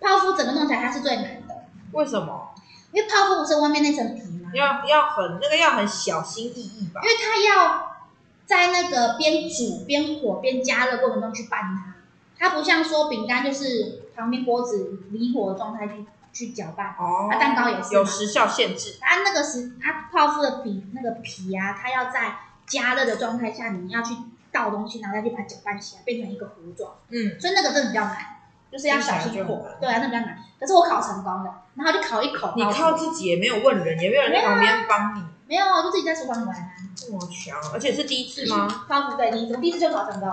[0.01, 1.63] 泡芙整个弄起来它是最难的。
[1.93, 2.54] 为什么？
[2.95, 4.49] 因为泡芙不是外面那层皮吗？
[4.53, 7.01] 要要很那个要很小心翼翼吧？
[7.03, 7.97] 因为它要
[8.45, 11.95] 在那个边煮边火边加热过程中去拌它，
[12.39, 16.05] 它不像说饼干就是旁边锅子离火的状态去。
[16.35, 18.97] 去搅拌，哦，它蛋糕也是有时效限制。
[18.99, 22.35] 它那个是它泡芙的皮，那个皮啊，它要在
[22.67, 24.13] 加热的状态下，你要去
[24.51, 26.95] 倒东西，然后再去把它搅拌起来，变成一个糊状。
[27.07, 28.34] 嗯，所以那个真的比较难，
[28.75, 29.65] 就是要小心火。
[29.79, 30.37] 对啊，那比较难。
[30.59, 32.51] 可是我考成功了，然后就考一口。
[32.57, 35.23] 你靠自己也没有问人，也没有人在旁边帮你。
[35.47, 36.71] 没有啊，就自己在厨房玩啊。
[36.93, 38.67] 这么强，而且是第一次吗？
[38.89, 40.29] 泡芙对，第一次，第一次就考成功。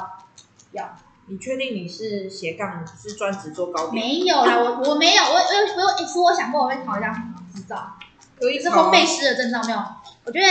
[0.73, 0.83] 有。
[1.27, 4.05] 你确定你是斜杠，是专职做糕点？
[4.05, 7.15] 没有啦，我我没有，我我我有一次我想过我会考一张
[7.55, 7.93] 执照，
[8.41, 9.79] 有一是烘焙师的证照没有？
[10.25, 10.47] 我觉得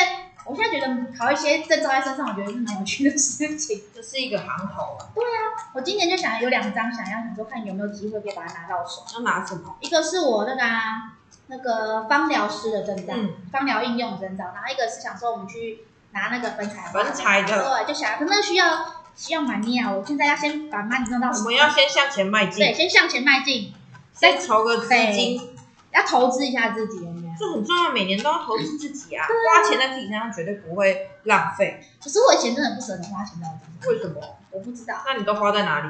[0.45, 3.82] 我现在觉得考一些证照在身上，我觉得是蛮有趣的事情。
[3.95, 5.08] 这是一个行头啊。
[5.13, 9.04] 对啊，我今年就想有两张，想要想说看有没有机会可以把它拿到手。
[9.15, 9.75] 要拿什么？
[9.80, 11.13] 一个是我那个、啊、
[11.47, 18.95] 那个芳疗师的证照，嗯、芳疗应用证照，然后一个是想说我们去拿那个粉彩粉彩的，对，就想可能需要。
[19.13, 19.91] 需要 money 啊！
[19.91, 21.39] 我现在要先把 money 弄到手。
[21.39, 22.65] 我们要先向前迈进。
[22.65, 23.73] 对，先向前迈进，
[24.13, 25.54] 再筹个资金，
[25.91, 27.06] 要投资一下自己？
[27.41, 29.25] 这很重要，每年都要投资自己啊！
[29.25, 31.84] 花钱在自己身上绝对不会浪费。
[32.01, 33.91] 可是我以前真的不舍得花钱在我身上。
[33.91, 34.38] 为什么？
[34.51, 34.95] 我不知道。
[35.06, 35.89] 那你都花在哪里？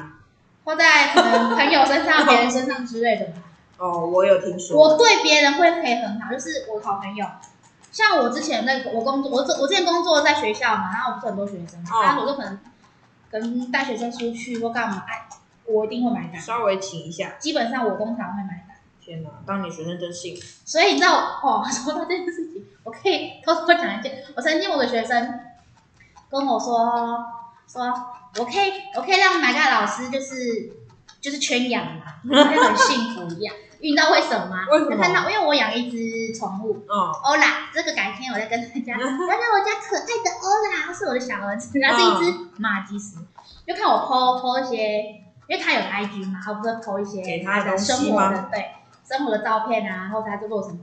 [0.63, 3.27] 花在可能朋友身上、 别人身上之类的。
[3.77, 4.77] 哦，我有听说。
[4.77, 7.25] 我对别人会可以很好，就是我好朋友。
[7.91, 12.57] 像我之前那个，我工作，我我之前工作在学校嘛，然后我不是很多学生嘛，然后我就可能。
[13.31, 15.25] 跟带学生出去或干嘛，哎，
[15.65, 16.41] 我一定会买单。
[16.41, 17.35] 稍微请一下。
[17.39, 18.70] 基本上我通常会买单。
[19.03, 20.41] 天哪，当你学生真幸福。
[20.63, 24.23] 所以你知道哦，说到这件事情，我可以偷偷讲一件。
[24.35, 25.39] 我曾经我的学生
[26.29, 27.17] 跟我说，
[27.67, 27.83] 说
[28.37, 30.71] 我可以，我可以让买嘎老师就是
[31.19, 33.53] 就是圈养嘛，就很幸福一样。
[33.83, 34.67] 你知道为什么吗？
[34.71, 34.97] 为什么？
[35.01, 43.17] 看到，因为我养一只宠物，哦，欧拉，这个改天我再跟大家然后我家可爱的欧拉，它是我的小儿子，它是一只马吉斯。
[43.65, 45.03] 就看我 po po 一些，
[45.47, 48.71] 因为他有 IG 嘛，他不是 po 一些他的生活的对
[49.11, 50.79] 生活的照片啊，然后他就做什么，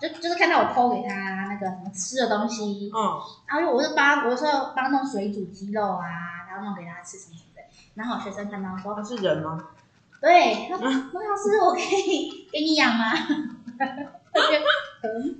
[0.00, 1.14] 就就是看到我偷给他
[1.46, 7.62] 那个什么吃的东西，嗯，然后我就帮，我说帮弄水煮鸡肉啊，然后弄给他吃什么的。
[7.94, 9.58] 然后学生看到说，他是人吗？
[10.20, 13.12] 对，那那老师， 我可以给你养吗？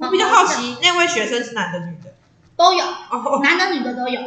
[0.01, 2.13] 我比较好奇，那位学生是男的女的？
[2.57, 4.21] 都有，哦，男的女的都有，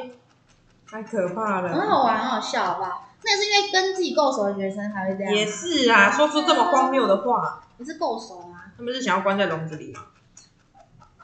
[0.90, 1.70] 太可怕了。
[1.74, 3.06] 很好玩，很好笑，好不好？
[3.24, 5.34] 那也是因为跟自己够熟的学生才会这样。
[5.34, 7.62] 也是啊，说出这么荒谬的话。
[7.78, 8.62] 你是够熟吗？
[8.78, 10.02] 他们是想要关在笼子里吗？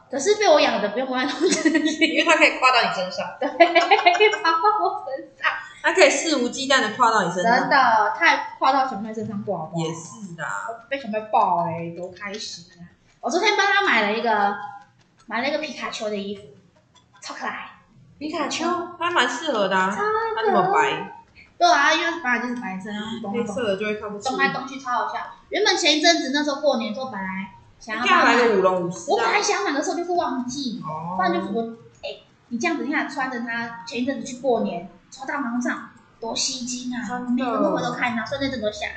[0.09, 3.27] 可是被我养的不用关在笼子里，因为它可以跨到你身上。
[3.39, 5.51] 对，可以爬到我身上。
[5.83, 7.59] 它可以肆无忌惮的跨到你身上。
[7.59, 9.85] 真的，太跨到小妹身上不好不好？
[9.85, 10.43] 也是的。
[10.89, 12.87] 被小妹抱哎、欸，多开心啊！
[13.21, 14.55] 我昨天帮他买了一个，
[15.27, 16.43] 买了一个皮卡丘的衣服，
[17.21, 17.71] 超可爱。
[18.17, 18.65] 皮卡丘，
[18.97, 19.91] 它蛮适合的啊。
[19.91, 21.16] 超它那么白。
[21.57, 24.29] 对啊，因为本来就是白色，然后黑色的就会看不出。
[24.29, 25.19] 动来动去超好笑。
[25.49, 29.09] 原本前一阵子那时候过年的时候，本来想要买个舞龙舞狮。
[29.09, 31.15] 我本来想买的时候就是忘记，哦。
[31.15, 31.63] 不然就是我，
[32.03, 35.89] 哎、欸，你这样子你看穿着它，前一阵子去过年，穿到马路上
[36.19, 37.25] 多吸睛啊！
[37.29, 38.87] 每个都回头看到，瞬间整个下。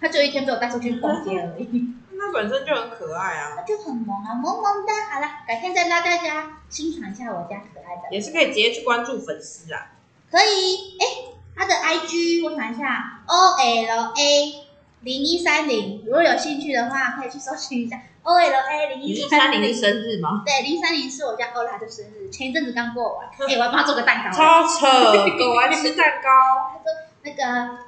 [0.00, 1.94] 他就一天被我带出去逛街而已。
[2.18, 3.52] 那本身就很可爱啊。
[3.56, 4.92] 它就很萌啊，萌萌的。
[5.12, 8.02] 好了，改天再拉大家欣赏一下我家可爱的。
[8.10, 9.92] 也是可以直接去关注粉丝啊。
[10.28, 11.37] 可以，哎、欸。
[11.58, 14.54] 他的 IG 我想一下，O L A
[15.00, 19.74] 零一三零，如果有兴趣的话，可以去搜寻一下 O L A 零一三零。
[19.74, 20.42] 生日吗？
[20.46, 24.36] 对，零三零是我家欧拉的生日，前一阵子刚过完， 哎、欸，我要帮他做个蛋糕。
[24.36, 24.86] 超扯，
[25.36, 26.30] 狗爱吃蛋糕。
[26.72, 26.84] 他说
[27.22, 27.78] 那个，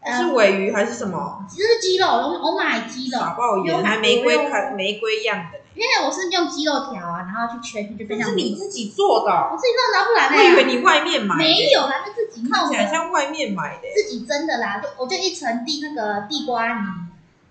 [0.00, 1.46] 呃、是尾鱼还是什么？
[1.48, 3.18] 这是鸡肉，我我买鸡肉。
[3.18, 5.58] 傻爆眼，还玫瑰开玫瑰样的。
[5.78, 8.30] 因为我是用鸡肉条啊，然后去圈，就变成。
[8.30, 9.30] 是你自己做的？
[9.30, 10.36] 我自己弄的，不然呢？
[10.36, 11.38] 我以为你外面买的。
[11.38, 13.82] 没有啦，是自己弄起来像外面买的。
[13.94, 16.84] 自己蒸的啦，就我就一层地那个地瓜泥，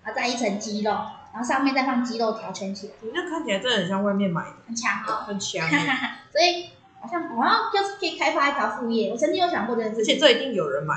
[0.04, 0.90] 然后再一层鸡肉，
[1.32, 2.92] 然后上面再放鸡肉条圈起来。
[3.00, 4.56] 你那看起来真的很像外面买的。
[4.66, 5.24] 很强哦。
[5.26, 5.66] 很强。
[6.30, 6.68] 所以
[7.00, 9.10] 好像好像就是可以开发一条副业。
[9.10, 10.14] 我曾经有想过这件事情。
[10.14, 10.94] 而且这一定有人买。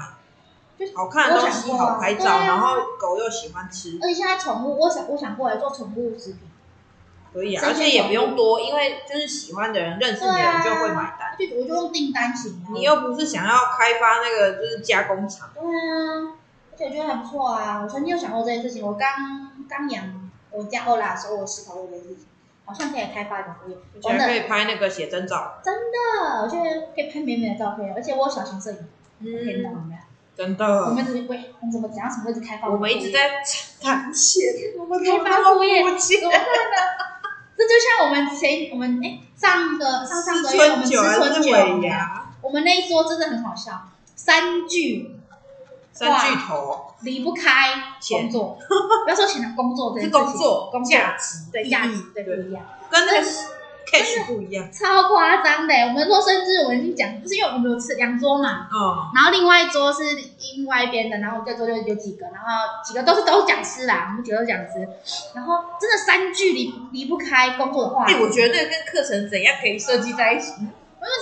[0.96, 4.00] 好看的东西，好拍照，然后狗又喜欢吃。
[4.02, 6.40] 而且现在宠物，我想我想过来做宠物食品。
[7.34, 11.36] 可以啊，而且也不用多，因为就是喜欢的人、认识的人就会买单。
[11.40, 12.66] 就我就用订单型。
[12.74, 15.50] 你又不是想要开发那个就是加工厂。
[15.54, 16.36] 对啊，
[16.72, 17.82] 而且我觉得还不错啊。
[17.82, 19.10] 我曾经有想过这件事情，我刚
[19.70, 22.26] 刚养我家欧拉的时候，我思考过这件事情，
[22.66, 25.62] 好像可以开发一个副业，真的可以拍那个写真照。
[25.64, 28.78] 真的，我觉得可以拍美美的照片，而且我有小型摄影，
[29.22, 30.02] 天哪，有没有？
[30.36, 30.66] 真的。
[30.66, 31.54] 我们怎么会？
[31.62, 32.68] 我们怎么讲什么位置开发？
[32.68, 33.42] 我们一直在
[33.82, 34.44] 谈钱，
[34.78, 37.11] 我们开发副业，怎么办呢？
[37.58, 41.52] 这就像我们前我们哎上个上上个月我们吃春酒，
[42.42, 45.16] 我们那一桌真的很好笑，三句
[45.94, 46.88] 三巨头。
[47.04, 47.74] 离不开
[48.08, 48.60] 工作，
[49.04, 50.24] 不要说钱了， 工作这件事情，
[50.72, 53.20] 工作价值对价值对不一样，跟那
[53.92, 55.74] 个 cash 不一样，超夸张的。
[55.88, 60.04] 我们说甚至，我已经讲，就是因为我们有吃两桌嘛，嗯，然后另外一桌是
[60.56, 64.88] 另外一边的，然后这桌就有几个，然后几个都是都是讲师啦，我们几个都是讲师，
[65.36, 68.06] 然后真的三句离离不开工作的话。
[68.06, 70.54] 哎，我觉得跟课程怎样可以设计在一起？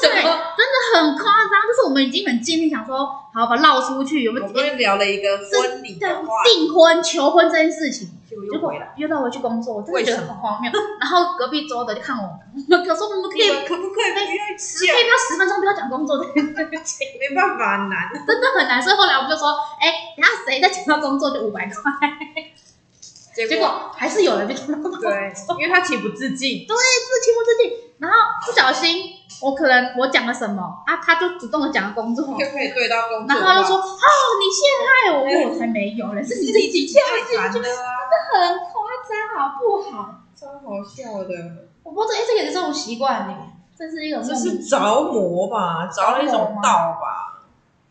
[0.01, 4.27] 真的真的很夸张，就是我们已经很尽力想说，好把绕出去。
[4.27, 8.09] 我们今天聊了一个婚礼的话，订婚求婚这件事情。
[8.29, 10.71] 结果约到我去工作，我真的觉得很荒谬。
[10.99, 12.29] 然后隔壁桌的就看我，
[12.85, 14.95] 可说我们可以可不可以不要讲？
[14.95, 16.53] 可以不要十分钟不要讲工作这件事
[16.85, 17.07] 情？
[17.19, 18.81] 没办法，难， 真的很难。
[18.81, 19.49] 所以后来我们就说，
[19.81, 21.73] 哎，然后谁再讲到工作就五百块。
[23.33, 27.88] 结果还是有人被讲到对，因为他情不自禁，对，是情不自禁。
[27.99, 33.27] 然后不小心，我可能我讲了什么啊，他就主动的讲了工作，就可以对到工作。
[33.27, 33.83] 然后他就说，哦，
[34.39, 37.85] 你陷害我，我才没有嘞，是你自己跳进去的啊。
[38.31, 38.73] 很夸
[39.07, 40.15] 张，好不好？
[40.35, 41.35] 超好笑的。
[41.83, 43.35] 我不知道这一次也是这种习惯呢，
[43.77, 44.21] 这是一种。
[44.23, 44.79] 这是着
[45.11, 47.41] 魔吧，着了一种道吧。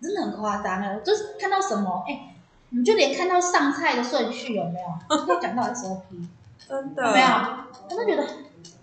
[0.01, 2.35] 真的很夸张哎，就是看到什么，哎，
[2.71, 4.79] 你就连看到上菜的顺序有没
[5.11, 6.01] 有，都讲到 SOP。
[6.69, 7.13] 真的。
[7.13, 7.27] 没有，
[7.91, 8.25] 我都觉得，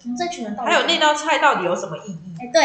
[0.06, 0.70] 你们这群人到底。
[0.72, 2.36] 还有那道菜到底有什么意义？
[2.40, 2.62] 哎，对，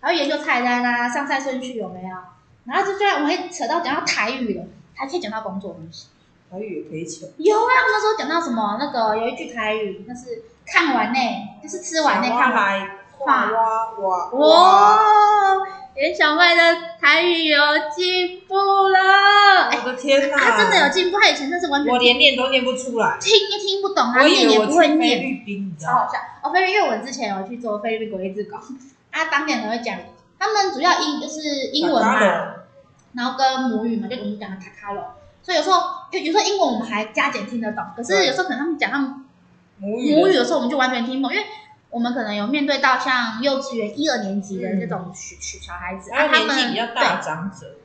[0.00, 2.16] 还要研究菜单啊，上菜顺序有没有？
[2.64, 6.06] 然后就虽然我们会扯到讲到台语了，还可以讲到工作东西。
[6.50, 7.26] 台语也可以扯。
[7.38, 8.76] 有啊，那时候讲到什么？
[8.78, 11.18] 那个有一句台语，那是看完呢，
[11.62, 12.88] 就是吃完呢，看完。
[13.24, 14.30] 哇哇哇！
[14.32, 15.66] 哇！
[15.94, 16.62] 连小麦的
[17.00, 17.58] 台语有
[17.94, 18.54] 进步
[18.88, 19.70] 了。
[19.84, 20.36] 我的天哪！
[20.38, 21.92] 他真的有进步，他以前真是完全。
[21.92, 23.18] 我连念都念不出来。
[23.20, 25.18] 听也听不懂，他念也不会念。
[25.18, 25.92] 菲律宾，你知道？
[25.92, 26.50] 超好笑哦！
[26.50, 28.56] 菲律宾，因为我之前有去做菲律宾国语字稿，
[29.10, 29.98] 啊，当年都会讲，
[30.38, 31.40] 他们主要英就是
[31.72, 32.18] 英文嘛，
[33.12, 35.04] 然后跟母语嘛，就我们讲的卡卡罗。
[35.42, 35.80] 所以有时候，
[36.12, 39.14] 有有时候英文我们还加减听得懂，可是有时候可能他们讲他们
[39.76, 41.46] 母语母语的时候，我们就完全听不懂，因为
[41.92, 47.76] 我们可能有面对到像幼稚园一二年级的这种小小孩子，然后他们年纪比较大的长者，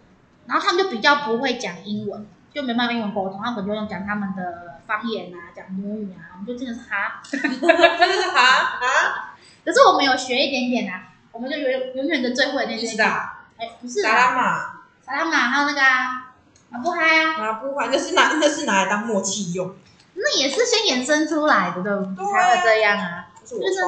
[0.48, 9.36] 然后他们就比较不会讲英文，就没办法英文沟通，他们就用讲他们的方言啊，讲母语啊，我们就真的是哈， 真的是哈哈。
[9.66, 12.98] 可是我们有学一点点啊，我们就永永远的最会的那些。
[13.02, 14.02] 哎，不是。
[14.02, 14.62] 萨拉玛，
[15.06, 16.32] 萨拉玛，还有那个啊，
[16.70, 17.38] 马布嗨啊。
[17.38, 19.76] 马布嗨，那是拿那是拿来当默契用。
[20.14, 22.32] 那也是先衍生出来的，对不对？
[22.32, 23.27] 才会这样啊。
[23.56, 23.80] 就是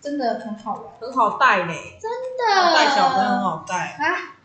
[0.00, 1.98] 真的很好玩，很好带嘞。
[2.00, 2.74] 真的。
[2.74, 3.96] 带小朋友很好带。
[3.98, 4.36] 啊，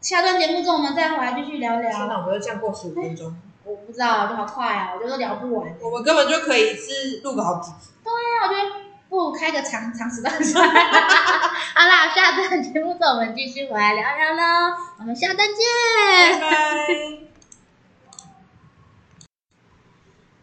[0.00, 1.90] 下段节目之后我们再回来继续聊聊。
[1.90, 3.36] 天哪，我们就这样过十五分钟。
[3.64, 5.68] 我不知道，就好快啊，我觉得聊不完。
[5.82, 7.90] 我们根本就可以是录个好几集。
[8.02, 8.70] 对啊，我觉得
[9.10, 10.64] 不如开个长长时段出来。
[11.74, 14.74] 好啦，下段节目之后我们继续回来聊聊喽。
[15.00, 16.40] 我们下段见。
[16.40, 17.27] 拜拜。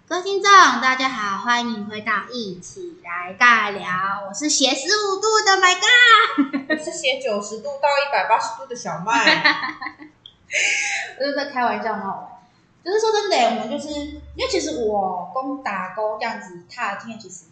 [0.07, 3.87] 各位听众，大家好，欢迎回到一起来尬聊。
[4.29, 9.09] 我是斜十五度的麦尬， 我是斜九十度到一百八十度的小麦。
[11.19, 12.27] 我就在开玩笑嘛，
[12.83, 17.45] 就是说真的，我们就是因为其实我工打工这样子，他的经验其实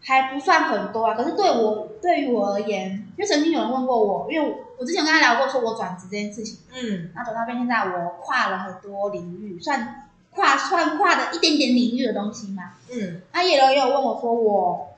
[0.00, 1.14] 还不算很多啊。
[1.16, 10.08] 可是对我对于我而言，因为曾经有人问过我，因为我之前跟他聊过，说我转职这件事情，嗯，那转到变现在我跨了很多领域，算。
[10.34, 14.94] 跨算跨的一点点领域的东西嘛，嗯，那叶也有问我说我，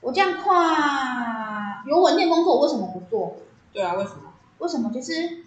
[0.00, 3.36] 我这样跨有稳定工作，我为什么不做？
[3.72, 4.34] 对啊，为什么？
[4.58, 4.90] 为什么？
[4.92, 5.44] 就是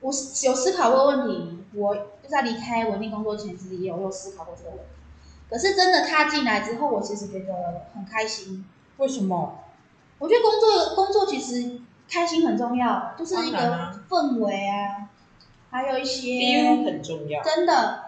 [0.00, 4.84] 我有思考过问题，我就在离开稳定工作前，其实也有有思考过这个问题。
[5.50, 8.64] 可是真的踏进来之后，我其实觉得很开心。
[8.96, 9.58] 为什么？
[10.18, 15.10] 我觉得工作工作其实开心很重要，就是一个氛围啊。
[15.76, 18.04] 还有一些很重要，真的，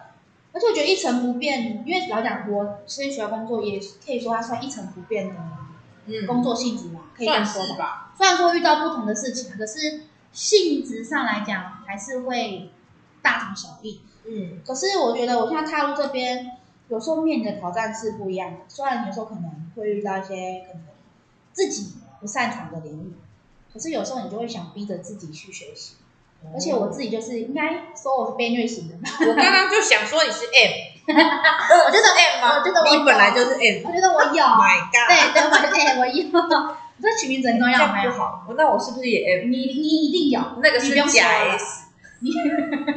[0.51, 8.11] 而且我觉得一成不变，因为老讲我其实学校工作也可以说它算一成不变的工作性质吧，嗯、可以这样说吧。
[8.17, 10.01] 虽然说遇到不同的事情，可是
[10.33, 12.71] 性质上来讲还是会
[13.21, 14.01] 大同小异。
[14.25, 18.57] 嗯，可是我觉得我现在踏入这边，有时候面临的挑战是不一样的。
[18.67, 20.81] 虽然有时候可能会遇到一些可能
[21.53, 23.13] 自己不擅长的领域，
[23.71, 25.97] 可是有时候你就会想逼着自己去学习。
[26.53, 29.09] 而且我自己就是应该说我是被虐型的吧。
[29.21, 30.71] 我刚刚就想说你是 M，
[31.85, 32.57] 我觉得 M 吗？
[32.57, 34.43] 我觉得我你本来就是 M，我觉得我有。
[34.43, 35.07] My God！
[35.07, 35.15] 对
[35.69, 36.23] 对，我有。
[37.01, 38.45] 这取名很重要，没有好。
[38.57, 39.49] 那我是不是也 M？
[39.49, 41.87] 你你一定有，那个是假 S，
[42.19, 42.31] 你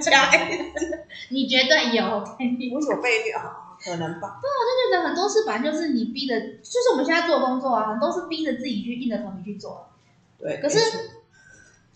[0.00, 2.04] 假 S，你绝对有。
[2.04, 3.76] 我是我被虐啊？
[3.84, 4.40] 可能吧。
[4.40, 9.88] 对，我就觉得很多事反正就是你逼的，就是我们现在做工作啊，很多是逼着自己去硬着头皮去做。
[10.40, 10.78] 对，可是。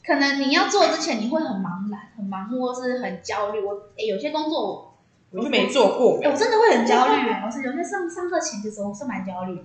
[0.07, 3.61] 可能你要做之前，你会很茫然、很忙，或是很焦虑。
[3.61, 4.97] 我哎，有些工作我，
[5.33, 6.13] 我就没做过。
[6.17, 7.13] 我真的会很焦虑。
[7.45, 9.65] 我是有些上上课前的时候，我是蛮焦虑的。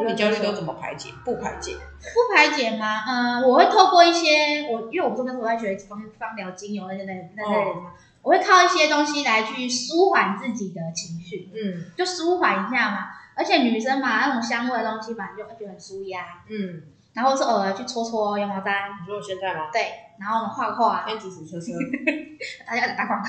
[0.00, 1.10] 那你焦虑都怎么排解？
[1.24, 1.72] 不排解？
[1.98, 3.02] 不排解吗？
[3.08, 7.92] 嗯，我会透过一些我，因为我不是跟我在学芳芳疗精油那些那那类的嘛，
[8.22, 11.50] 我会靠一些东西来去舒缓自己的情绪。
[11.52, 12.98] 嗯，就舒缓一下嘛。
[13.34, 16.42] 而且女生嘛，那种香味的东西，反正就觉得很舒压。
[16.48, 16.82] 嗯。
[17.12, 19.00] 然后是偶尔去搓搓羊毛毡。
[19.00, 19.70] 你说我现在吗？
[19.72, 19.80] 对，
[20.18, 21.04] 然后我们画画。
[21.04, 21.72] 天竺鼠车车。
[22.66, 23.28] 大家打广告。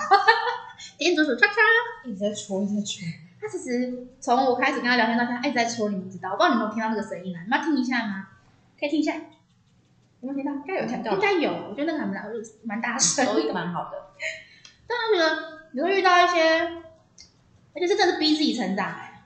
[0.97, 1.55] 天竺鼠叉叉。
[2.05, 3.07] 一直在搓，一直在搓。
[3.41, 6.31] 他其实从我开始跟他聊天到现在，一直在搓，你们知道？
[6.31, 7.41] 我不知道你们有听到那个声音啊？
[7.43, 8.27] 你们要听一下吗？
[8.79, 9.15] 可以听一下。
[9.15, 9.21] 有
[10.21, 10.51] 没有听到？
[10.51, 11.11] 应该有听到。
[11.13, 12.23] 应该有，我觉得那个还蛮
[12.63, 13.25] 蛮大声。
[13.25, 13.97] 收音蛮好的。
[14.87, 16.59] 但我觉得你会遇到一些，
[17.73, 19.23] 而且是真的是逼自己成长哎。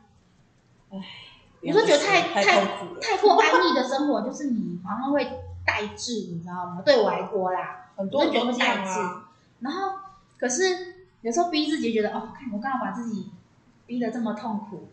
[0.91, 0.97] 唉。
[1.63, 2.65] 有时候觉得太太太，
[3.01, 5.23] 太过安逸的生活，就是你好像会
[5.65, 6.81] 代志，你知道吗？
[6.85, 8.99] 对我来说啦，很多人都会怠滞。
[9.61, 9.93] 然后，
[10.37, 13.31] 可是有时候逼自己，觉得哦，看我刚好把自己
[13.87, 14.89] 逼得这么痛苦，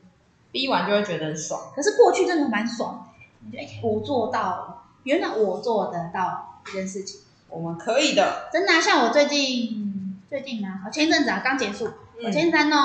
[0.52, 1.60] 逼完就会觉得很爽。
[1.74, 3.08] 可是过去真的蛮爽
[3.42, 8.48] 的，你觉得我做到了，原来我做得到这件事情，我们可以的。
[8.52, 12.78] 真的啊，像我最近最近啊，我前一阵子啊刚结束，嗯、我前一阵在弄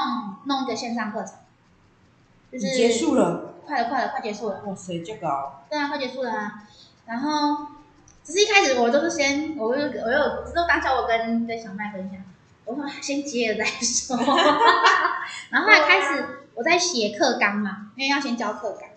[0.46, 1.36] 弄一个线上课程，
[2.52, 3.52] 就是结束了。
[3.66, 4.62] 快了，快了，快结束了！
[4.66, 5.54] 哇塞，这个哦！
[5.70, 6.64] 对啊，快结束了啊！
[7.06, 7.66] 然后，
[8.24, 12.22] 只是一开始我都是先，我又我又，只是当下我跟跟小麦分享，
[12.66, 14.16] 我说先接了再说。
[15.50, 18.90] 然后后来开始我在写课纲嘛，因为要先教课纲，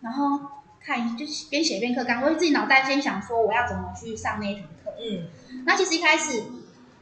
[0.00, 0.40] 然后
[0.80, 4.92] 看就边写边课纲，我自己脑袋先想说我要怎么去上那一堂课。
[4.98, 5.28] 嗯。
[5.64, 6.44] 那其实一开始，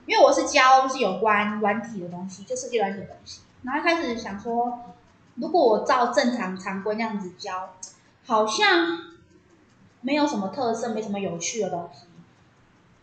[0.06, 4.93] 因为我是教就是有关软体的东西，就设计软体的东西，然后一开始想说。
[5.36, 7.74] 如果我照正常常规那样子教，
[8.26, 8.98] 好像
[10.00, 12.06] 没有什么特色，没什么有趣的东西。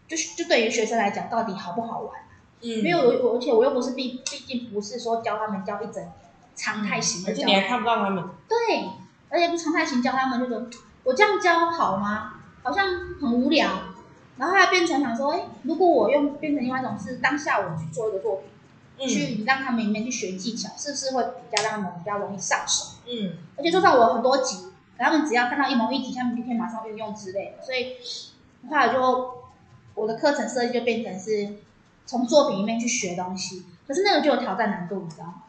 [0.07, 2.13] 就是就对于学生来讲，到底好不好玩？
[2.61, 6.11] 嗯，没有我而且我又不是毕毕竟不是说教他们教一整年，
[6.55, 8.23] 常态型的教，而且你还看不到他们。
[8.47, 8.89] 对，
[9.29, 10.67] 而且不常态型教他们，就说
[11.03, 12.33] 我这样教好吗？
[12.61, 12.85] 好像
[13.19, 13.69] 很无聊。
[14.37, 18.50] 然后他变成想说，哎，如果我用变成另外一种是当下我去做一个作品，嗯、
[19.07, 22.97] 去让他们里面去学技巧，是不是会比较让他们比较容易上手？
[23.07, 27.63] 嗯，而且就算我很多集，他们只要看到一模一题，他们就可以马上运用之类的。
[27.65, 27.97] 所以
[28.69, 29.43] 后来就
[29.95, 31.55] 我的课程设计就变成是
[32.05, 35.43] 从作品里面去学东西，可是那个就有挑战难度，你知道吗？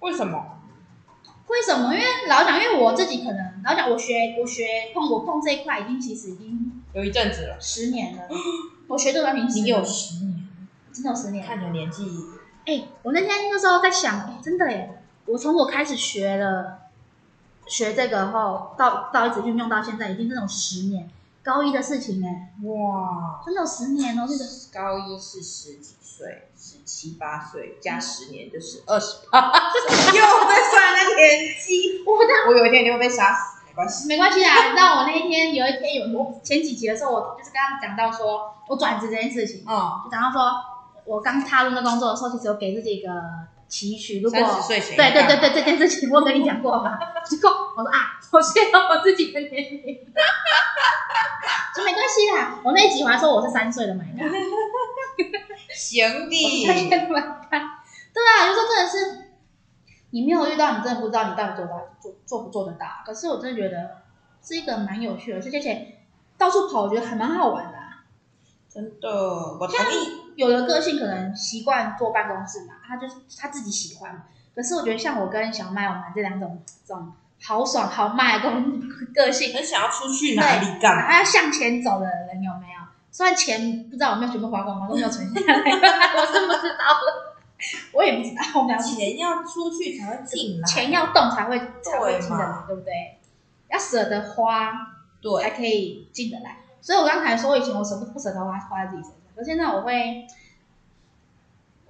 [0.00, 0.58] 为什么？
[1.48, 1.92] 为什么？
[1.92, 4.64] 因为老讲，因为我自己可能老讲，我学我学
[4.94, 8.22] 碰我碰这一块已经其实已经有一阵子了，十年了。
[8.86, 10.48] 我学这个东西，你有十年，
[10.92, 11.44] 真的有十年。
[11.44, 12.04] 看你年纪，
[12.70, 16.78] 哎、欸，我那天那时候在想，欸、真的耶，我从我开始学了
[17.66, 21.10] 学这个后，到到一直运用到现在，已经这种十年。
[21.42, 32.04] 高一的事情哎，哇，真的有十年哦，这个高一是十几岁，十七八岁加十年就是二十八， 又在算那年纪。
[32.06, 34.66] 我的，我有一天就会被杀死，没关系，没关系啊。
[34.66, 40.42] 你知道我那一天有一天有我前几集的时候，我就是刚刚讲到说我转职这件事情，嗯，就讲到说
[41.04, 43.10] 我刚踏入那工作的时候，其实有给自己一个
[43.68, 46.98] 期许，如果对对对对，这件事情我跟你讲过吧？
[47.24, 49.98] 结果我说啊， 我泄露我自己的年龄。
[51.74, 54.24] 就没关系啦，我那一集还说我是三岁的买家，
[55.72, 57.82] 行的，三岁的买家，
[58.12, 58.96] 对啊，就说真的是，
[60.10, 62.86] 你没有遇到，你真的不知道你到底做不做做不做得到。
[63.06, 63.98] 可是我真的觉得
[64.42, 66.00] 是一个蛮有趣的，而且
[66.36, 68.02] 到处跑，我觉得还蛮好玩的、啊。
[68.68, 70.19] 真的，我同意。
[70.36, 74.22] 有的个性可能习惯坐办公室嘛，他就是他自己喜欢。
[74.54, 77.12] 可是我觉得像我跟小麦我们这两种这种。
[77.42, 78.50] 豪爽豪迈的
[79.14, 81.06] 个性，很想要出去哪里干嘛？
[81.06, 82.80] 还要向前走的人有没有？
[83.10, 87.38] 虽然钱不知道有没有全部花光，我都没有存下来，我是不知道了。
[87.96, 88.60] 我也不知道。
[88.60, 93.18] 我们钱要出去才会进来，钱要动才会才会进来，对不对？
[93.70, 94.72] 要舍得花，
[95.22, 96.58] 对，才可以进得来。
[96.82, 100.26] 所以我刚才说，以前我舍不不舍得花花在自己身上，可现在我会。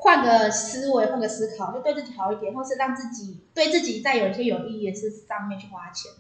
[0.02, 6.10] 换个思维，换个思考，就对自己好一点，或是让自己对自己再有一些有意义的事上面去花钱。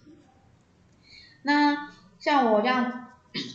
[1.44, 3.06] 那像我这样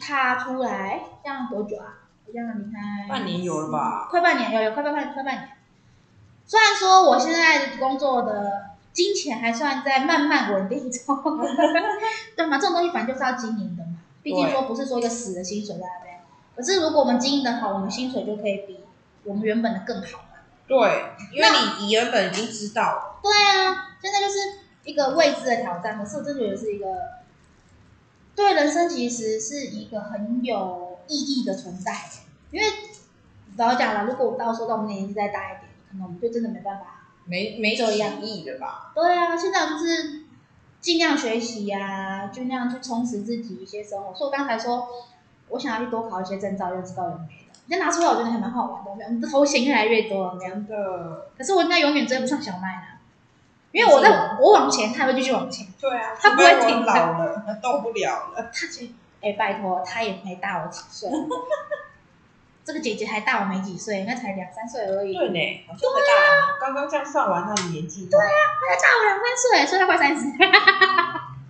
[0.01, 2.09] 踏出来，这样多久啊？
[2.25, 4.07] 我这样离开半年有了吧？
[4.09, 5.49] 快半年，有有快半快快半年。
[6.47, 11.15] 虽然说我现在工作的金钱还算在慢慢稳定中，
[12.35, 12.57] 对嘛？
[12.57, 13.99] 这种东西反正就是要经营的嘛。
[14.23, 16.14] 毕竟说不是说一个死的薪水在那边。
[16.55, 18.79] 可是如果我们经营的好，我们薪水就可以比。
[19.23, 20.39] 我们原本的更好嘛？
[20.67, 20.77] 对，
[21.33, 23.19] 因为你你原本已经知道了。
[23.23, 24.37] 对啊，现在就是
[24.83, 25.97] 一个未知的挑战。
[25.97, 26.85] 可是我真觉得是一个，
[28.35, 31.91] 对人生其实是一个很有意义的存在。
[32.51, 32.67] 因为
[33.57, 38.91] 老实讲了，如果我到时候到我们年纪再大一点，可能我们就真的没办法没没这样意义的吧？
[38.93, 40.25] 对啊，现在就是
[40.79, 44.13] 尽量学习呀、啊，尽量去充实自己一些生活。
[44.13, 44.87] 所以我刚才说，
[45.49, 47.45] 我想要去多考一些证照，又知道有没的。
[47.67, 48.91] 你拿出来，我觉得还蛮好玩的。
[48.91, 51.29] 我们的头衔越来越多了，真的。
[51.37, 52.83] 可是我应该永远追不上小麦呢，
[53.71, 55.67] 因为我在我往前，他会继续往前。
[55.81, 56.85] 对啊，他不会停。
[56.85, 58.43] 老了，他动不了了。
[58.43, 61.09] 他其实哎，拜托，他也没大我几岁。
[62.63, 65.13] 这个姐姐还大我没几岁，那才两三岁而已。
[65.13, 66.65] 对呢，好像才大。
[66.65, 68.07] 刚刚这样算完，他的年纪。
[68.07, 68.29] 对啊，
[68.59, 70.21] 他才大我两三岁，所以他快三十。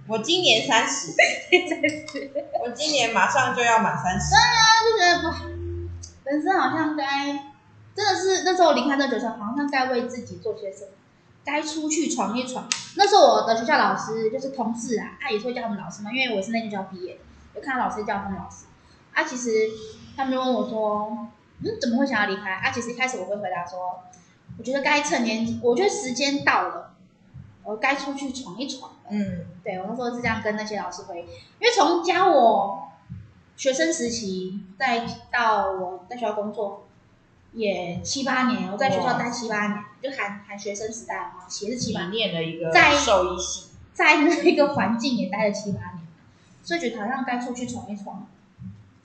[0.07, 1.11] 我今年三十。
[2.63, 4.29] 我今年马上就要满三十。
[4.29, 5.55] 对啊，就觉得不。
[6.29, 7.27] 人生好像该，
[7.95, 10.91] 真的是那时候离开那学校，好像该为自己做些什么，
[11.43, 12.67] 该出去闯一闯。
[12.95, 17.19] 那时候我的学校老师就是同事啊，他也是会叫他们老师嘛，因为我是那学校毕业，
[17.55, 18.65] 有看到老师叫他们老师。
[19.13, 19.69] 啊，其实
[20.17, 21.27] 他们就问我说，
[21.63, 22.49] 嗯，怎么会想要离开？
[22.51, 24.01] 啊，其实一开始我会回答说，
[24.57, 26.94] 我觉得该趁年，我觉得时间到了，
[27.65, 28.91] 我该出去闯一闯。
[29.09, 32.81] 嗯，对，我那时候是这样跟那些老师回，因为从教我。
[33.57, 36.89] 学生时期，再到我在学校工作，
[37.53, 38.69] 也七八年。
[38.69, 42.11] 我在学校待七八年，就喊喊学生时代嘛，也是七八年。
[42.11, 46.05] 念了一个兽医系，在那一个环境也待了七八年，
[46.63, 48.27] 所以觉得好像该出去闯一闯。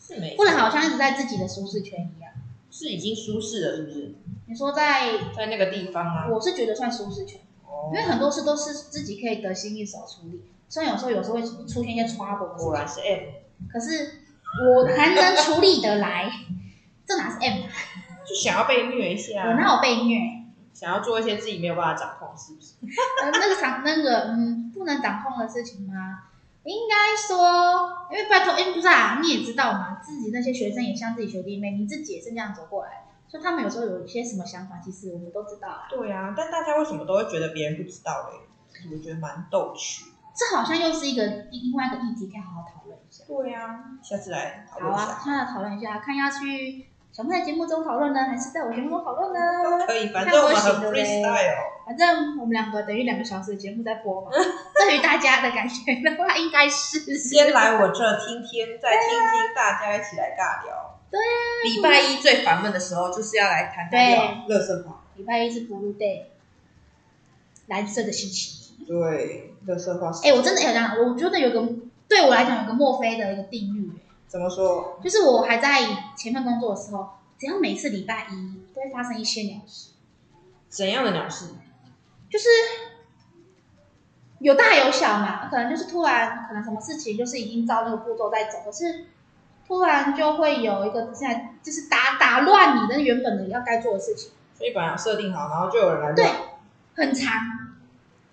[0.01, 0.35] 是没。
[0.35, 2.33] 不能好像一直在自己的舒适圈一样。
[2.73, 4.15] 是已经舒适了，是不是？
[4.47, 6.27] 你说在在那个地方啊？
[6.29, 7.41] 我是觉得算舒适圈，
[7.93, 10.43] 因为很多事都是自己可以得心应手处理。
[10.69, 13.21] 虽然有时候有时候会出现一些 trouble，果然是 M，
[13.73, 14.21] 可是。
[14.51, 16.29] 我还能处理得来，
[17.07, 17.63] 这哪是 M？
[18.27, 19.45] 就想要被虐一下。
[19.47, 20.19] 我哪有被虐？
[20.75, 22.73] 想要做一些自己没有办法掌控，是不是？
[23.23, 26.25] 呃，那个掌那个嗯，不能掌控的事情吗？
[26.65, 35.87] 应该说，因为拜托，哎，不是啊，你也知道嘛，自己那些学生也像自己学弟妹，你自己也是这样走过来，所以他们有时候有一些什么想法，其实我们都知道啊。
[35.89, 38.91] 对啊，但大家为什么都会觉得别人不知道嘞？
[38.93, 40.05] 我觉得蛮逗趣。
[40.35, 43.23] 这好像又是一个另外一个议题，可以好好讨论一下。
[43.29, 45.05] 对啊，下次来讨论一下。
[45.05, 49.39] 好啊，下次来讨论一下，看要去小麦节目中讨论呢，还是在我节目中讨论呢？
[49.63, 51.85] 都可以，反正我们很 freestyle。
[51.87, 54.31] 反正我们两个等于两个小时的节目在播嘛。
[54.75, 60.90] 对于大家的感觉的话，应该是先来我这听听，再听听大家一起来尬聊。
[61.11, 61.63] 对啊。
[61.65, 65.05] 礼拜一最烦闷的时候，就是要来谈谈聊垃圾话。
[65.17, 66.23] 礼拜一是 Blue Day，
[67.67, 68.75] 蓝色的星期。
[68.87, 70.11] 对，垃圾话。
[70.23, 71.69] 哎，我真的哎讲，我觉得有个
[72.09, 73.91] 对我来讲有个墨菲的一个定律。
[74.27, 74.99] 怎么说？
[75.03, 75.81] 就是我还在
[76.17, 79.91] 前面工作的时候，只要每次礼拜一都会发生一些鸟事。
[80.69, 81.47] 怎样的鸟事？
[82.31, 82.47] 就是
[84.39, 89.07] 有大有小嘛，可能就是突然，可能什么事情就是已经照那个步骤在走，可是
[89.71, 94.33] 突然就会有一个现在就是打打乱你的原本的要该做的事情。
[94.59, 96.13] 所以本来设定好，然后就有人来。
[96.13, 96.27] 对，
[96.97, 97.31] 很长，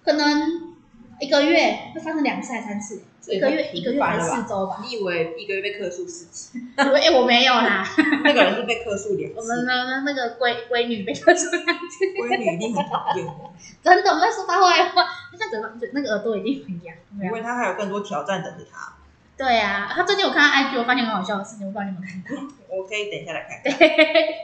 [0.04, 0.76] 可能
[1.20, 3.04] 一个月会发生两次还是三次？
[3.28, 4.80] 一个月一个月还是四周吧？
[4.82, 6.58] 你以为一个月被克数四次？
[6.76, 7.88] 哎、欸，我没有啦。
[8.24, 9.38] 那个人是被克数两次。
[9.38, 12.06] 我们的那个闺闺女被克数两次。
[12.20, 13.54] 闺女一定很讨厌我。
[13.84, 15.04] 真的，我在说他坏话。
[15.32, 16.96] 他像整个那个耳朵一定很痒。
[17.22, 18.96] 因为他还有更多挑战等着他。
[19.38, 22.42] 对啊，他最近有看到 IG，我发现很好笑的事情，我不知道你们看到。
[22.70, 23.62] 我可以等一下来看。
[23.64, 24.36] 对。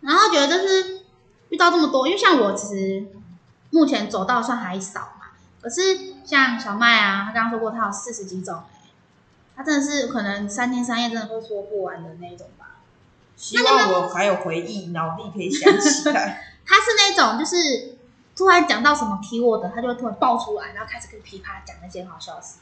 [0.00, 1.02] 然后觉得就是
[1.50, 3.06] 遇到这么多，因为像我其实
[3.70, 5.26] 目前走到算还少嘛，
[5.60, 6.12] 可是。
[6.24, 8.62] 像小麦啊，他刚刚说过他有四十几种，
[9.56, 12.76] 他真的是可能三天三夜真的会说不完的那种吧。
[13.36, 16.54] 希望我还有回忆，脑力可以想起来。
[16.64, 17.98] 他是那种就是
[18.36, 22.58] 突然讲到什么 keyword 他就会突然爆出来，然后开始跟噼啪讲那些好笑的事。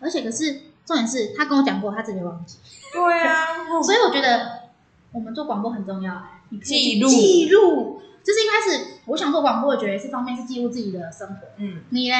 [0.00, 2.58] 而且可是重点是他跟我讲过，他自己忘记。
[2.92, 3.46] 对啊，
[3.82, 4.70] 所以我觉得
[5.12, 8.02] 我们做广播很重要，你记录记录。
[8.24, 11.34] 就是一开始我想做广播，我觉得是方面是记录自己的生活。
[11.56, 12.16] 嗯，你呢？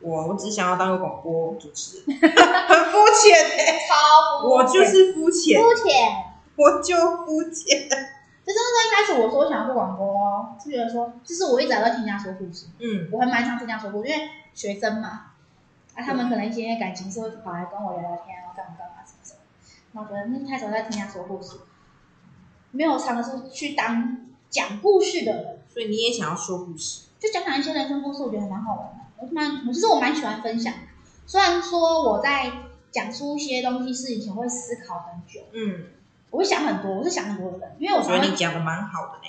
[0.00, 5.94] 我我只想要当个广播主持人， 很肤浅哎，超肤浅，我就是肤浅，肤浅，
[6.56, 6.94] 我就
[7.24, 7.88] 肤浅。
[8.46, 15.32] 就真的在一开始我说我想要做广播，就觉得说，就是我一直在听人家说故事，嗯，我还蛮常听人家说故事，因为学生嘛，
[15.94, 19.40] 啊，他们可能一些感情是会跑来跟我聊聊天，然后干嘛干嘛什么什么，
[19.92, 21.58] 那我觉得那一开始我在听人家说故事，
[22.72, 29.04] 没有尝试去当讲故事的人，所以你也想要说故事，就讲讲一些人生故事，我觉得还蛮好玩的。
[29.18, 30.80] 我蛮，我其实我蛮喜欢分享的。
[31.26, 32.52] 虽然说我在
[32.90, 35.86] 讲出一些东西是以前会思考很久，嗯，
[36.30, 39.24] 我会想很多，我是想很多的人，因为我觉得你讲的蛮好的呢。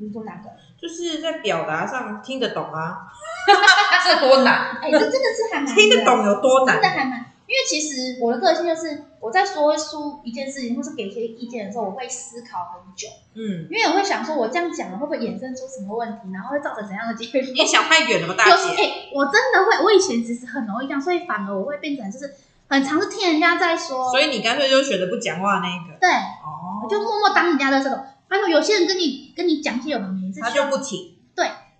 [0.00, 0.50] 你说哪个？
[0.80, 3.08] 就是在表达上听得懂啊，
[4.08, 4.78] 这多难？
[4.82, 6.76] 哎、欸，这真的是还蛮听得懂有多难？
[6.76, 7.24] 真的还蛮。
[7.48, 13.08] 因为其实我的个性就是，我在说出一件事情或是给一些意见的时候，我会思考很久。
[13.32, 17.40] 嗯，因为我会想说，我这样讲了会不会衍生出什么问题，然后会造成怎样的结果？
[17.54, 18.68] 你想太远了吧，大姐？
[18.76, 22.34] 哎、欸，我真的会，我以前其实很容易这样，所以反而我会变成就是
[22.68, 24.10] 很常是听人家在说。
[24.10, 25.98] 所以你干脆就选择不讲话那一个。
[25.98, 27.98] 对，哦，我就默默当人家的这种。
[28.28, 31.14] 还有有些人跟你跟你讲些有的没的，他就不听。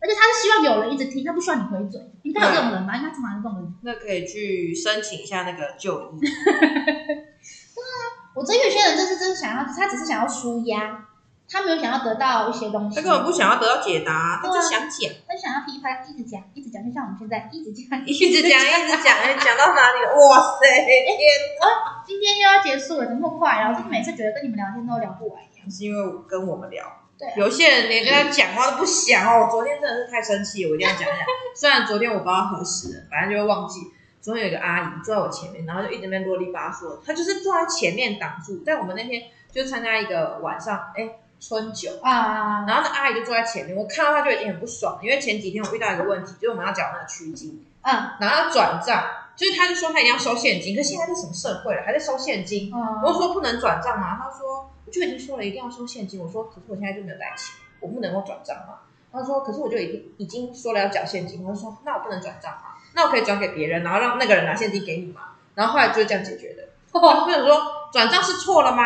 [0.09, 2.01] 且他是希望有人一直听，他不需要你回嘴。
[2.23, 2.97] 应该有这种人吧？
[2.97, 3.75] 应该通常是这种人。
[3.83, 6.21] 那可以去申请一下那个就医。
[6.21, 7.93] 对啊，
[8.35, 11.07] 我觉得有些人就是真的想要，他只是想要舒压，
[11.49, 12.97] 他没有想要得到一些东西。
[12.97, 15.13] 他根本不想要得到解答，他就想讲。
[15.27, 20.15] 他想要噼啪一直讲，一直讲，就像我们现在一直讲，一直讲，一直讲，哎，讲到哪里了？
[20.29, 20.67] 哇塞！
[20.85, 21.21] 天
[21.61, 23.61] 啊，今天又要结束了，怎么那么快？
[23.61, 25.71] 然后就每次觉得跟你们聊天都聊不完一样。
[25.71, 26.85] 是因为跟我们聊。
[27.19, 29.45] 对啊、有些人连跟他讲话都不想哦。
[29.45, 31.19] 我昨天真的是太生气，我一定要讲一讲。
[31.57, 33.81] 虽然昨天我不知道何时了，反正就会忘记。
[34.21, 36.99] 昨天有一个阿姨坐在我前面，然后就一直在那啰里吧嗦。
[37.05, 38.63] 她就是坐在前面挡住。
[38.65, 41.11] 但我们那天就参加一个晚上，哎，
[41.41, 42.65] 春酒啊。
[42.69, 49.05] 然后那阿姨就坐在前面，我看到她就已经很不爽，因为前几天我遇到一个问题，就是我们要缴那个区金，嗯，然后要转账，
[49.35, 52.71] 就是他就说他一定要收现金，可是现在是什么社会了，还在收现金？
[52.73, 54.19] 嗯，我说不能转账吗？
[54.23, 54.71] 他说。
[54.91, 58.81] 就已经说了一定要收现金，我说可是我现在就没有带钱，我不能够转账嘛。
[59.11, 65.33] 他说可是我就已经已经说了要缴现金，我就说那我不能转账嘛，那我可以转给别人，然后让那个人拿现金给你嘛。
[65.55, 66.63] 然后后来就是这样解决的。
[66.93, 67.61] 我想说
[67.93, 68.83] 转账是错了吗？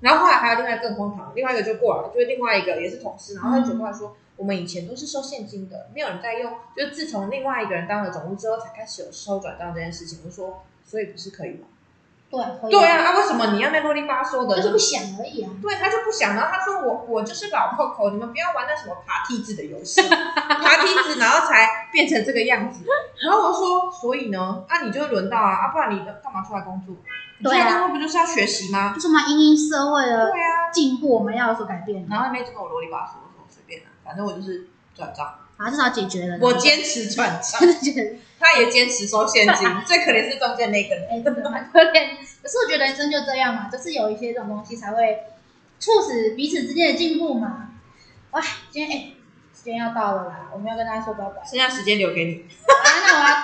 [0.00, 10.20] 然后后来还有另外更荒唐，另外一个就过来了，就是另外一个也是同事，然后他就过来说、我们以前都是收现金的，没有人在用，就是自从另外一个人当了总务之后才开始有收转账这件事情。
[10.24, 11.66] 我说所以不是可以吗？
[12.28, 14.56] 对，对啊，为什么你要那啰里吧嗦的？
[14.56, 15.50] 就是不想而已啊。
[15.62, 22.84] 对，他就不想，然后他说我我就是老 Coco，你们不要玩那什么爬梯子的游戏，爬梯子，然后才变成这个样子。
[23.24, 26.96] 然后我说，所以呢，啊，你就会轮到啊，啊，不然你干嘛出来工作？
[27.42, 28.92] 对啊，不就是要学习吗？
[28.94, 32.06] 就是嘛，因应社会的对啊，进步，我们要有所改变。
[32.10, 35.32] 然后那边就跟我啰里吧嗦，我说随便啊，反正我就是转账。
[35.56, 36.38] 啊，至少解决了。
[36.40, 37.60] 我坚持转账，
[38.38, 39.68] 他也坚持收现金。
[39.86, 42.16] 最可怜是中间那个，哎，真的蛮可怜。
[42.42, 45.18] 可是我觉得人生就这样嘛，就是有一些这种东西才会
[45.78, 47.70] 促使彼此之间的进步嘛。
[48.32, 49.12] 哇，今天哎，
[49.56, 51.42] 时间要到了啦，我们要跟大家说拜拜。
[51.48, 52.44] 剩下时间留给你。
[52.68, 53.42] 啊，那我要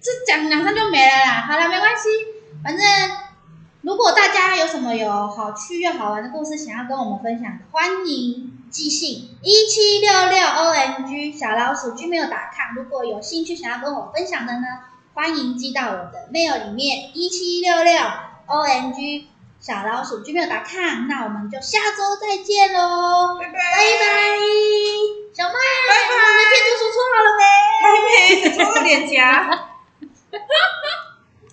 [0.00, 1.42] 这讲两声就没了啦。
[1.46, 2.08] 好了，没关系，
[2.62, 2.84] 反正
[3.82, 8.53] 如果大家有什么有好趣又好玩的故事想要跟我们分享的，欢迎。
[8.74, 14.66] 寄信一七六六 O M G 小老鼠 gmail.com，如果有兴趣想要跟我分享的呢，
[15.14, 17.92] 欢迎寄到我的 mail 里面一七六六
[18.46, 19.28] O M G
[19.60, 23.52] 小老鼠 gmail.com，那我们就下周再见喽，拜拜。
[23.52, 23.60] 拜
[24.00, 24.40] 拜，
[25.32, 27.46] 小麦，拜拜，你的天竺鼠搓好了没？
[27.80, 29.14] 还没，搓个脸颊。